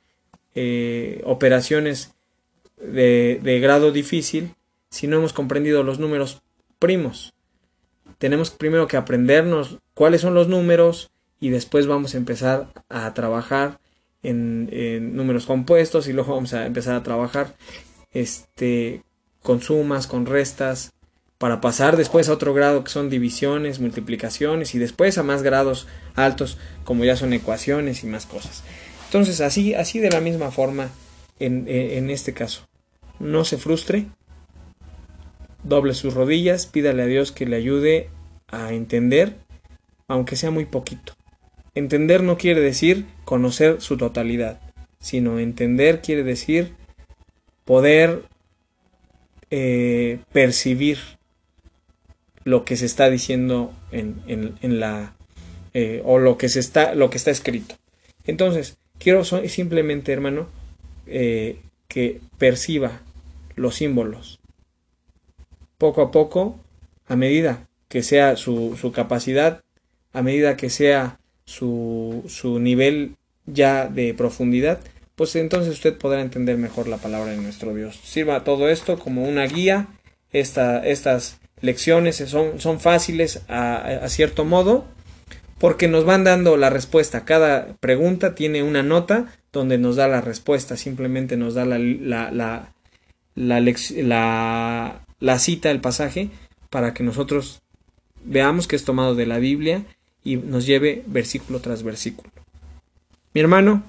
eh, 0.55 1.23
operaciones 1.25 2.15
de, 2.79 3.41
de 3.43 3.61
grado 3.61 3.93
difícil 3.93 4.55
si 4.91 5.07
no 5.07 5.17
hemos 5.17 5.33
comprendido 5.33 5.83
los 5.83 5.99
números 5.99 6.43
primos. 6.79 7.35
Tenemos 8.19 8.51
primero 8.51 8.87
que 8.87 8.97
aprendernos 8.97 9.79
cuáles 9.95 10.21
son 10.21 10.35
los 10.35 10.49
números 10.49 11.11
y 11.41 11.51
después 11.51 11.87
vamos 11.87 12.15
a 12.15 12.17
empezar 12.17 12.69
a 12.89 13.13
trabajar 13.13 13.79
en, 14.23 15.15
números 15.15 15.45
compuestos 15.47 16.09
y 16.09 16.13
luego 16.13 16.35
vamos 16.35 16.55
a 16.55 16.65
empezar 16.65 16.95
a 16.95 17.03
trabajar 17.03 17.55
este, 18.13 19.03
con 19.43 19.61
sumas, 19.61 20.07
con 20.07 20.25
restas, 20.25 20.94
para 21.45 21.61
pasar 21.61 21.99
después 21.99 22.31
a 22.31 22.33
otro 22.33 22.55
grado 22.55 22.85
que 22.85 22.91
son 22.91 23.11
divisiones, 23.11 23.79
multiplicaciones 23.79 24.75
y 24.75 24.79
después 24.79 25.19
a 25.19 25.23
más 25.23 25.43
grados 25.43 25.87
altos 26.15 26.57
como 26.85 27.05
ya 27.05 27.17
son 27.17 27.35
ecuaciones 27.35 28.03
y 28.03 28.07
más 28.07 28.25
cosas. 28.25 28.63
Entonces 29.05 29.43
así, 29.43 29.75
así 29.75 29.99
de 29.99 30.09
la 30.09 30.23
misma 30.23 30.51
forma 30.51 30.89
en, 31.39 31.67
en 31.69 32.09
este 32.09 32.33
caso. 32.33 32.67
No 33.21 33.45
se 33.45 33.59
frustre, 33.59 34.07
doble 35.65 35.93
sus 35.93 36.15
rodillas, 36.15 36.65
pídale 36.65 37.03
a 37.03 37.07
Dios 37.09 37.31
que 37.31 37.45
le 37.45 37.57
ayude 37.57 38.09
a 38.49 38.73
entender, 38.73 39.37
aunque 40.09 40.37
sea 40.37 40.51
muy 40.51 40.65
poquito. 40.65 41.13
Entender 41.75 42.23
no 42.23 42.39
quiere 42.39 42.63
decir 42.63 43.05
conocer 43.27 43.83
su 43.83 43.99
totalidad, 43.99 44.63
sino 44.99 45.39
entender 45.39 46.01
quiere 46.01 46.23
decir 46.23 46.73
poder 47.67 48.23
eh, 49.51 50.21
percibir 50.33 51.14
lo 52.45 52.65
que 52.65 52.77
se 52.77 52.87
está 52.87 53.11
diciendo 53.11 53.73
en, 53.91 54.23
en, 54.27 54.81
la 54.81 55.15
eh, 55.73 56.03
o 56.05 56.19
lo 56.19 56.37
que 56.39 56.49
se 56.49 56.61
está 56.61 56.95
lo 56.95 57.11
que 57.11 57.17
está 57.17 57.31
escrito. 57.31 57.77
Entonces 58.25 58.77
quiero 58.99 59.25
simplemente, 59.25 60.13
hermano, 60.13 60.47
eh, 61.07 61.59
que 61.89 62.21
perciba 62.39 63.01
los 63.57 63.77
símbolos, 63.77 64.41
poco 65.79 66.03
a 66.03 66.11
poco, 66.11 66.61
a 67.07 67.17
medida 67.17 67.69
que 67.89 68.03
sea 68.03 68.37
su, 68.37 68.77
su 68.81 68.93
capacidad, 68.93 69.63
a 70.13 70.23
medida 70.23 70.57
que 70.57 70.71
sea 70.71 71.19
su, 71.45 72.25
su 72.27 72.59
nivel 72.59 73.17
ya 73.47 73.87
de 73.89 74.15
profundidad, 74.15 74.81
pues 75.15 75.37
entonces 75.37 75.73
usted 75.73 75.97
podrá 75.97 76.21
entender 76.21 76.57
mejor 76.57 76.89
la 76.89 76.97
palabra 76.97 77.33
de 77.33 77.37
nuestro 77.37 77.75
Dios. 77.75 78.01
Sirva 78.03 78.45
todo 78.45 78.69
esto 78.69 78.99
como 78.99 79.29
una 79.29 79.45
guía. 79.45 79.89
Esta, 80.33 80.85
estas 80.85 81.39
lecciones 81.65 82.17
son, 82.17 82.61
son 82.61 82.81
fáciles 82.81 83.43
a, 83.49 84.09
cierto 84.09 84.45
modo 84.45 84.85
porque 85.59 85.89
nos 85.89 86.05
van 86.05 86.25
dando 86.25 86.57
la 86.57 86.71
respuesta. 86.71 87.25
Cada 87.25 87.75
pregunta 87.81 88.35
tiene 88.35 88.63
una 88.63 88.83
nota 88.83 89.27
donde 89.53 89.79
nos 89.79 89.97
da 89.97 90.09
la 90.09 90.21
respuesta. 90.21 90.77
Simplemente 90.77 91.37
nos 91.37 91.55
da 91.55 91.65
la, 91.65 91.79
la, 91.79 92.31
la, 92.31 92.69
la, 93.35 93.61
la 93.61 95.05
la 95.25 95.39
cita, 95.39 95.71
el 95.71 95.81
pasaje, 95.81 96.29
para 96.69 96.93
que 96.93 97.03
nosotros 97.03 97.63
veamos 98.25 98.69
que 98.69 98.77
es 98.77 98.85
tomado 98.85 99.15
de 99.15 99.25
la 99.25 99.39
Biblia 99.39 99.83
y 100.23 100.37
nos 100.37 100.67
lleve 100.67 101.03
versículo 101.07 101.61
tras 101.61 101.83
versículo. 101.83 102.31
Mi 103.33 103.41
hermano, 103.41 103.83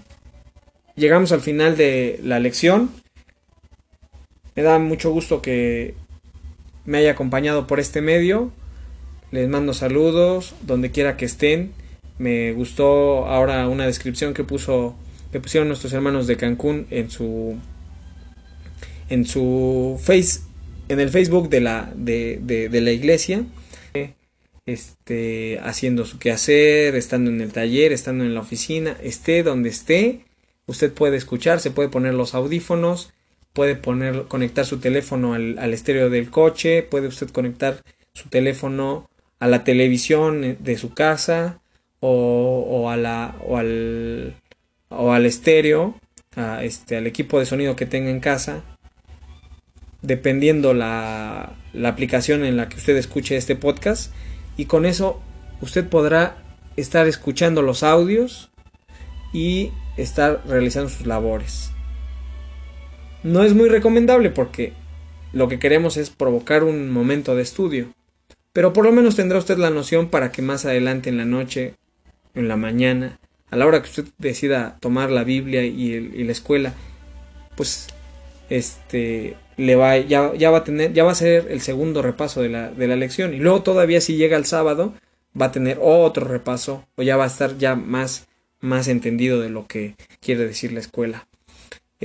llegamos 0.95 1.33
al 1.33 1.41
final 1.41 1.75
de 1.75 2.21
la 2.23 2.39
lección. 2.39 2.89
Me 4.55 4.63
da 4.63 4.79
mucho 4.79 5.11
gusto 5.11 5.41
que 5.41 5.95
me 6.85 6.97
haya 6.99 7.11
acompañado 7.11 7.67
por 7.67 7.79
este 7.79 8.01
medio. 8.01 8.51
Les 9.31 9.49
mando 9.49 9.73
saludos 9.73 10.55
donde 10.61 10.91
quiera 10.91 11.17
que 11.17 11.25
estén. 11.25 11.73
Me 12.17 12.53
gustó 12.53 13.25
ahora 13.27 13.67
una 13.67 13.85
descripción 13.85 14.33
que 14.33 14.43
puso 14.43 14.95
que 15.31 15.39
pusieron 15.39 15.67
nuestros 15.67 15.91
hermanos 15.93 16.27
de 16.27 16.37
Cancún 16.37 16.87
en 16.89 17.09
su 17.09 17.57
en 19.09 19.25
su 19.25 19.99
face 20.01 20.41
en 20.87 20.99
el 20.99 21.09
Facebook 21.09 21.49
de 21.49 21.61
la 21.61 21.91
de, 21.95 22.39
de 22.41 22.81
la 22.81 22.91
iglesia 22.91 23.43
este 24.65 25.59
haciendo 25.63 26.05
su 26.05 26.17
quehacer, 26.17 26.95
estando 26.95 27.29
en 27.29 27.41
el 27.41 27.51
taller, 27.51 27.91
estando 27.91 28.23
en 28.23 28.33
la 28.33 28.41
oficina, 28.41 28.97
esté 29.03 29.43
donde 29.43 29.69
esté, 29.69 30.25
usted 30.65 30.91
puede 30.91 31.17
escuchar, 31.17 31.59
se 31.59 31.71
puede 31.71 31.89
poner 31.89 32.15
los 32.15 32.33
audífonos, 32.33 33.13
puede 33.55 33.75
poner, 33.75 34.25
conectar 34.25 34.65
su 34.65 34.79
teléfono 34.79 35.33
al, 35.33 35.73
estéreo 35.73 36.09
del 36.09 36.29
coche, 36.29 36.83
puede 36.83 37.07
usted 37.07 37.29
conectar 37.29 37.81
su 38.13 38.27
teléfono 38.27 39.09
a 39.39 39.47
la 39.47 39.63
televisión 39.63 40.57
de 40.59 40.77
su 40.77 40.93
casa 40.93 41.61
o, 42.01 42.89
a 42.89 42.97
la, 42.97 43.35
o, 43.47 43.55
al, 43.55 44.35
o 44.89 45.13
al 45.13 45.25
estéreo, 45.25 45.97
a 46.35 46.65
este, 46.65 46.97
al 46.97 47.07
equipo 47.07 47.39
de 47.39 47.45
sonido 47.45 47.77
que 47.77 47.85
tenga 47.85 48.09
en 48.09 48.19
casa, 48.19 48.61
dependiendo 50.01 50.73
la, 50.73 51.55
la 51.71 51.89
aplicación 51.89 52.43
en 52.43 52.57
la 52.57 52.67
que 52.67 52.75
usted 52.75 52.97
escuche 52.97 53.37
este 53.37 53.55
podcast, 53.55 54.13
y 54.57 54.65
con 54.65 54.85
eso 54.85 55.21
usted 55.61 55.87
podrá 55.87 56.35
estar 56.75 57.07
escuchando 57.07 57.61
los 57.61 57.83
audios 57.83 58.51
y 59.31 59.71
estar 59.95 60.41
realizando 60.45 60.89
sus 60.89 61.07
labores. 61.07 61.74
No 63.25 63.43
es 63.43 63.55
muy 63.55 63.69
recomendable 63.69 64.29
porque 64.29 64.73
lo 65.33 65.47
que 65.47 65.57
queremos 65.57 65.97
es 65.97 66.11
provocar 66.11 66.63
un 66.63 66.91
momento 66.91 67.35
de 67.35 67.41
estudio, 67.41 67.87
pero 68.53 68.71
por 68.71 68.85
lo 68.85 68.91
menos 68.91 69.15
tendrá 69.15 69.39
usted 69.39 69.57
la 69.57 69.71
noción 69.71 70.09
para 70.09 70.31
que 70.31 70.43
más 70.43 70.63
adelante 70.63 71.09
en 71.09 71.17
la 71.17 71.25
noche, 71.25 71.73
en 72.35 72.47
la 72.47 72.55
mañana, 72.55 73.19
a 73.49 73.55
la 73.55 73.65
hora 73.65 73.81
que 73.81 73.89
usted 73.89 74.05
decida 74.19 74.77
tomar 74.79 75.09
la 75.09 75.23
Biblia 75.23 75.63
y, 75.63 76.23
la 76.23 76.31
escuela, 76.31 76.75
pues 77.57 77.87
este 78.51 79.35
le 79.57 79.75
va 79.75 79.97
ya, 79.97 80.31
ya, 80.35 80.51
va 80.51 80.59
a 80.59 80.63
tener 80.63 80.93
ya 80.93 81.03
va 81.03 81.13
a 81.13 81.15
ser 81.15 81.47
el 81.49 81.61
segundo 81.61 82.03
repaso 82.03 82.43
de 82.43 82.49
la, 82.49 82.69
de 82.69 82.87
la 82.87 82.95
lección 82.95 83.33
y 83.33 83.37
luego 83.37 83.63
todavía 83.63 84.01
si 84.01 84.17
llega 84.17 84.37
el 84.37 84.45
sábado 84.45 84.93
va 85.39 85.47
a 85.47 85.51
tener 85.51 85.79
otro 85.81 86.27
repaso 86.27 86.85
o 86.95 87.01
ya 87.01 87.17
va 87.17 87.23
a 87.23 87.27
estar 87.27 87.57
ya 87.57 87.73
más 87.73 88.27
más 88.59 88.87
entendido 88.87 89.41
de 89.41 89.49
lo 89.49 89.65
que 89.65 89.95
quiere 90.19 90.45
decir 90.45 90.73
la 90.73 90.79
escuela. 90.79 91.25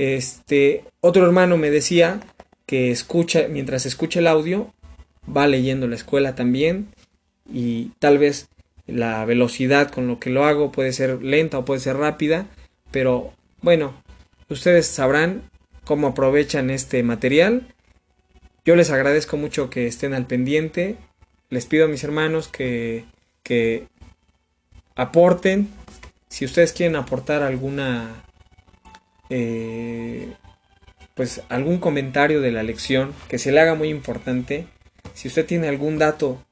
Este, 0.01 0.83
otro 0.99 1.23
hermano 1.23 1.57
me 1.57 1.69
decía 1.69 2.21
que 2.65 2.89
escucha, 2.89 3.47
mientras 3.47 3.85
escucha 3.85 4.17
el 4.17 4.25
audio, 4.25 4.73
va 5.25 5.45
leyendo 5.45 5.87
la 5.87 5.93
escuela 5.93 6.33
también 6.33 6.87
y 7.47 7.91
tal 7.99 8.17
vez 8.17 8.49
la 8.87 9.23
velocidad 9.25 9.91
con 9.91 10.07
lo 10.07 10.19
que 10.19 10.31
lo 10.31 10.43
hago 10.45 10.71
puede 10.71 10.91
ser 10.91 11.21
lenta 11.21 11.59
o 11.59 11.65
puede 11.65 11.81
ser 11.81 11.97
rápida, 11.97 12.47
pero 12.89 13.31
bueno, 13.61 13.93
ustedes 14.49 14.87
sabrán 14.87 15.43
cómo 15.85 16.07
aprovechan 16.07 16.71
este 16.71 17.03
material. 17.03 17.67
Yo 18.65 18.75
les 18.75 18.89
agradezco 18.89 19.37
mucho 19.37 19.69
que 19.69 19.85
estén 19.85 20.15
al 20.15 20.25
pendiente. 20.25 20.97
Les 21.51 21.67
pido 21.67 21.85
a 21.85 21.89
mis 21.89 22.03
hermanos 22.03 22.47
que, 22.47 23.05
que 23.43 23.87
aporten 24.95 25.67
si 26.27 26.43
ustedes 26.43 26.73
quieren 26.73 26.95
aportar 26.95 27.43
alguna 27.43 28.23
eh, 29.31 30.33
pues 31.15 31.41
algún 31.47 31.79
comentario 31.79 32.41
de 32.41 32.51
la 32.51 32.63
lección 32.63 33.13
que 33.29 33.39
se 33.39 33.53
le 33.53 33.61
haga 33.61 33.75
muy 33.75 33.87
importante. 33.87 34.67
Si 35.13 35.29
usted 35.29 35.45
tiene 35.45 35.69
algún 35.69 35.97
dato 35.97 36.43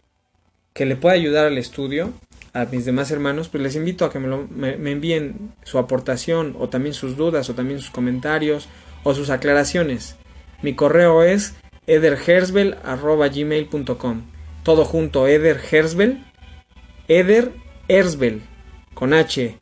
que 0.73 0.85
le 0.85 0.95
pueda 0.95 1.15
ayudar 1.15 1.45
al 1.45 1.57
estudio 1.57 2.13
a 2.53 2.63
mis 2.65 2.85
demás 2.85 3.11
hermanos 3.11 3.49
pues 3.49 3.61
les 3.61 3.75
invito 3.75 4.05
a 4.05 4.11
que 4.11 4.17
me, 4.19 4.91
envíen 4.91 5.51
su 5.63 5.77
aportación 5.77 6.55
o 6.57 6.69
también 6.69 6.95
sus 6.95 7.17
dudas 7.17 7.49
o 7.49 7.53
también 7.53 7.81
sus 7.81 7.91
comentarios 7.91 8.69
o 9.03 9.13
sus 9.13 9.29
aclaraciones. 9.29 10.15
Mi 10.61 10.73
correo 10.73 11.23
es 11.23 11.55
ederhersbel.gmail.com 11.85 14.21
todo 14.63 14.85
junto 14.85 15.27
ederhersbel 15.27 16.23
eder 17.07 17.51
con 18.93 19.13
h 19.13 19.57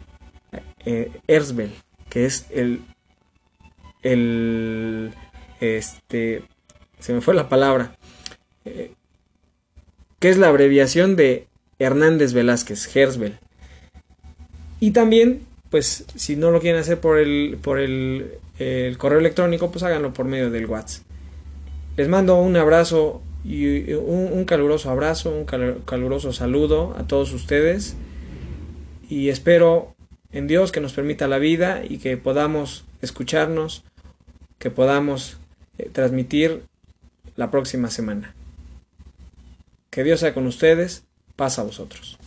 eh, 0.85 1.11
Erzbel, 1.27 1.71
que 2.09 2.25
es 2.25 2.45
el, 2.51 2.81
el, 4.03 5.13
este, 5.59 6.43
se 6.99 7.13
me 7.13 7.21
fue 7.21 7.33
la 7.33 7.49
palabra, 7.49 7.95
eh, 8.65 8.91
que 10.19 10.29
es 10.29 10.37
la 10.37 10.47
abreviación 10.47 11.15
de 11.15 11.47
Hernández 11.79 12.33
Velázquez, 12.33 12.95
Herzbel. 12.95 13.39
Y 14.79 14.91
también, 14.91 15.41
pues, 15.69 16.05
si 16.15 16.35
no 16.35 16.51
lo 16.51 16.59
quieren 16.59 16.81
hacer 16.81 16.99
por 16.99 17.17
el, 17.17 17.57
por 17.61 17.79
el, 17.79 18.39
correo 18.97 19.19
electrónico, 19.19 19.71
pues 19.71 19.83
háganlo 19.83 20.13
por 20.13 20.25
medio 20.25 20.49
del 20.49 20.65
WhatsApp. 20.65 21.03
Les 21.95 22.07
mando 22.07 22.39
un 22.39 22.55
abrazo 22.57 23.21
y 23.43 23.93
un 23.93 24.45
caluroso 24.45 24.89
abrazo, 24.89 25.29
un 25.31 25.45
caluroso 25.85 26.33
saludo 26.33 26.95
a 26.97 27.03
todos 27.03 27.33
ustedes 27.33 27.95
y 29.09 29.29
espero 29.29 29.95
en 30.31 30.47
Dios 30.47 30.71
que 30.71 30.81
nos 30.81 30.93
permita 30.93 31.27
la 31.27 31.37
vida 31.39 31.81
y 31.87 31.97
que 31.99 32.17
podamos 32.17 32.85
escucharnos, 33.01 33.83
que 34.59 34.71
podamos 34.71 35.37
eh, 35.77 35.89
transmitir 35.91 36.63
la 37.35 37.51
próxima 37.51 37.89
semana. 37.89 38.35
Que 39.89 40.03
Dios 40.03 40.19
sea 40.19 40.33
con 40.33 40.47
ustedes, 40.47 41.03
paz 41.35 41.59
a 41.59 41.63
vosotros. 41.63 42.17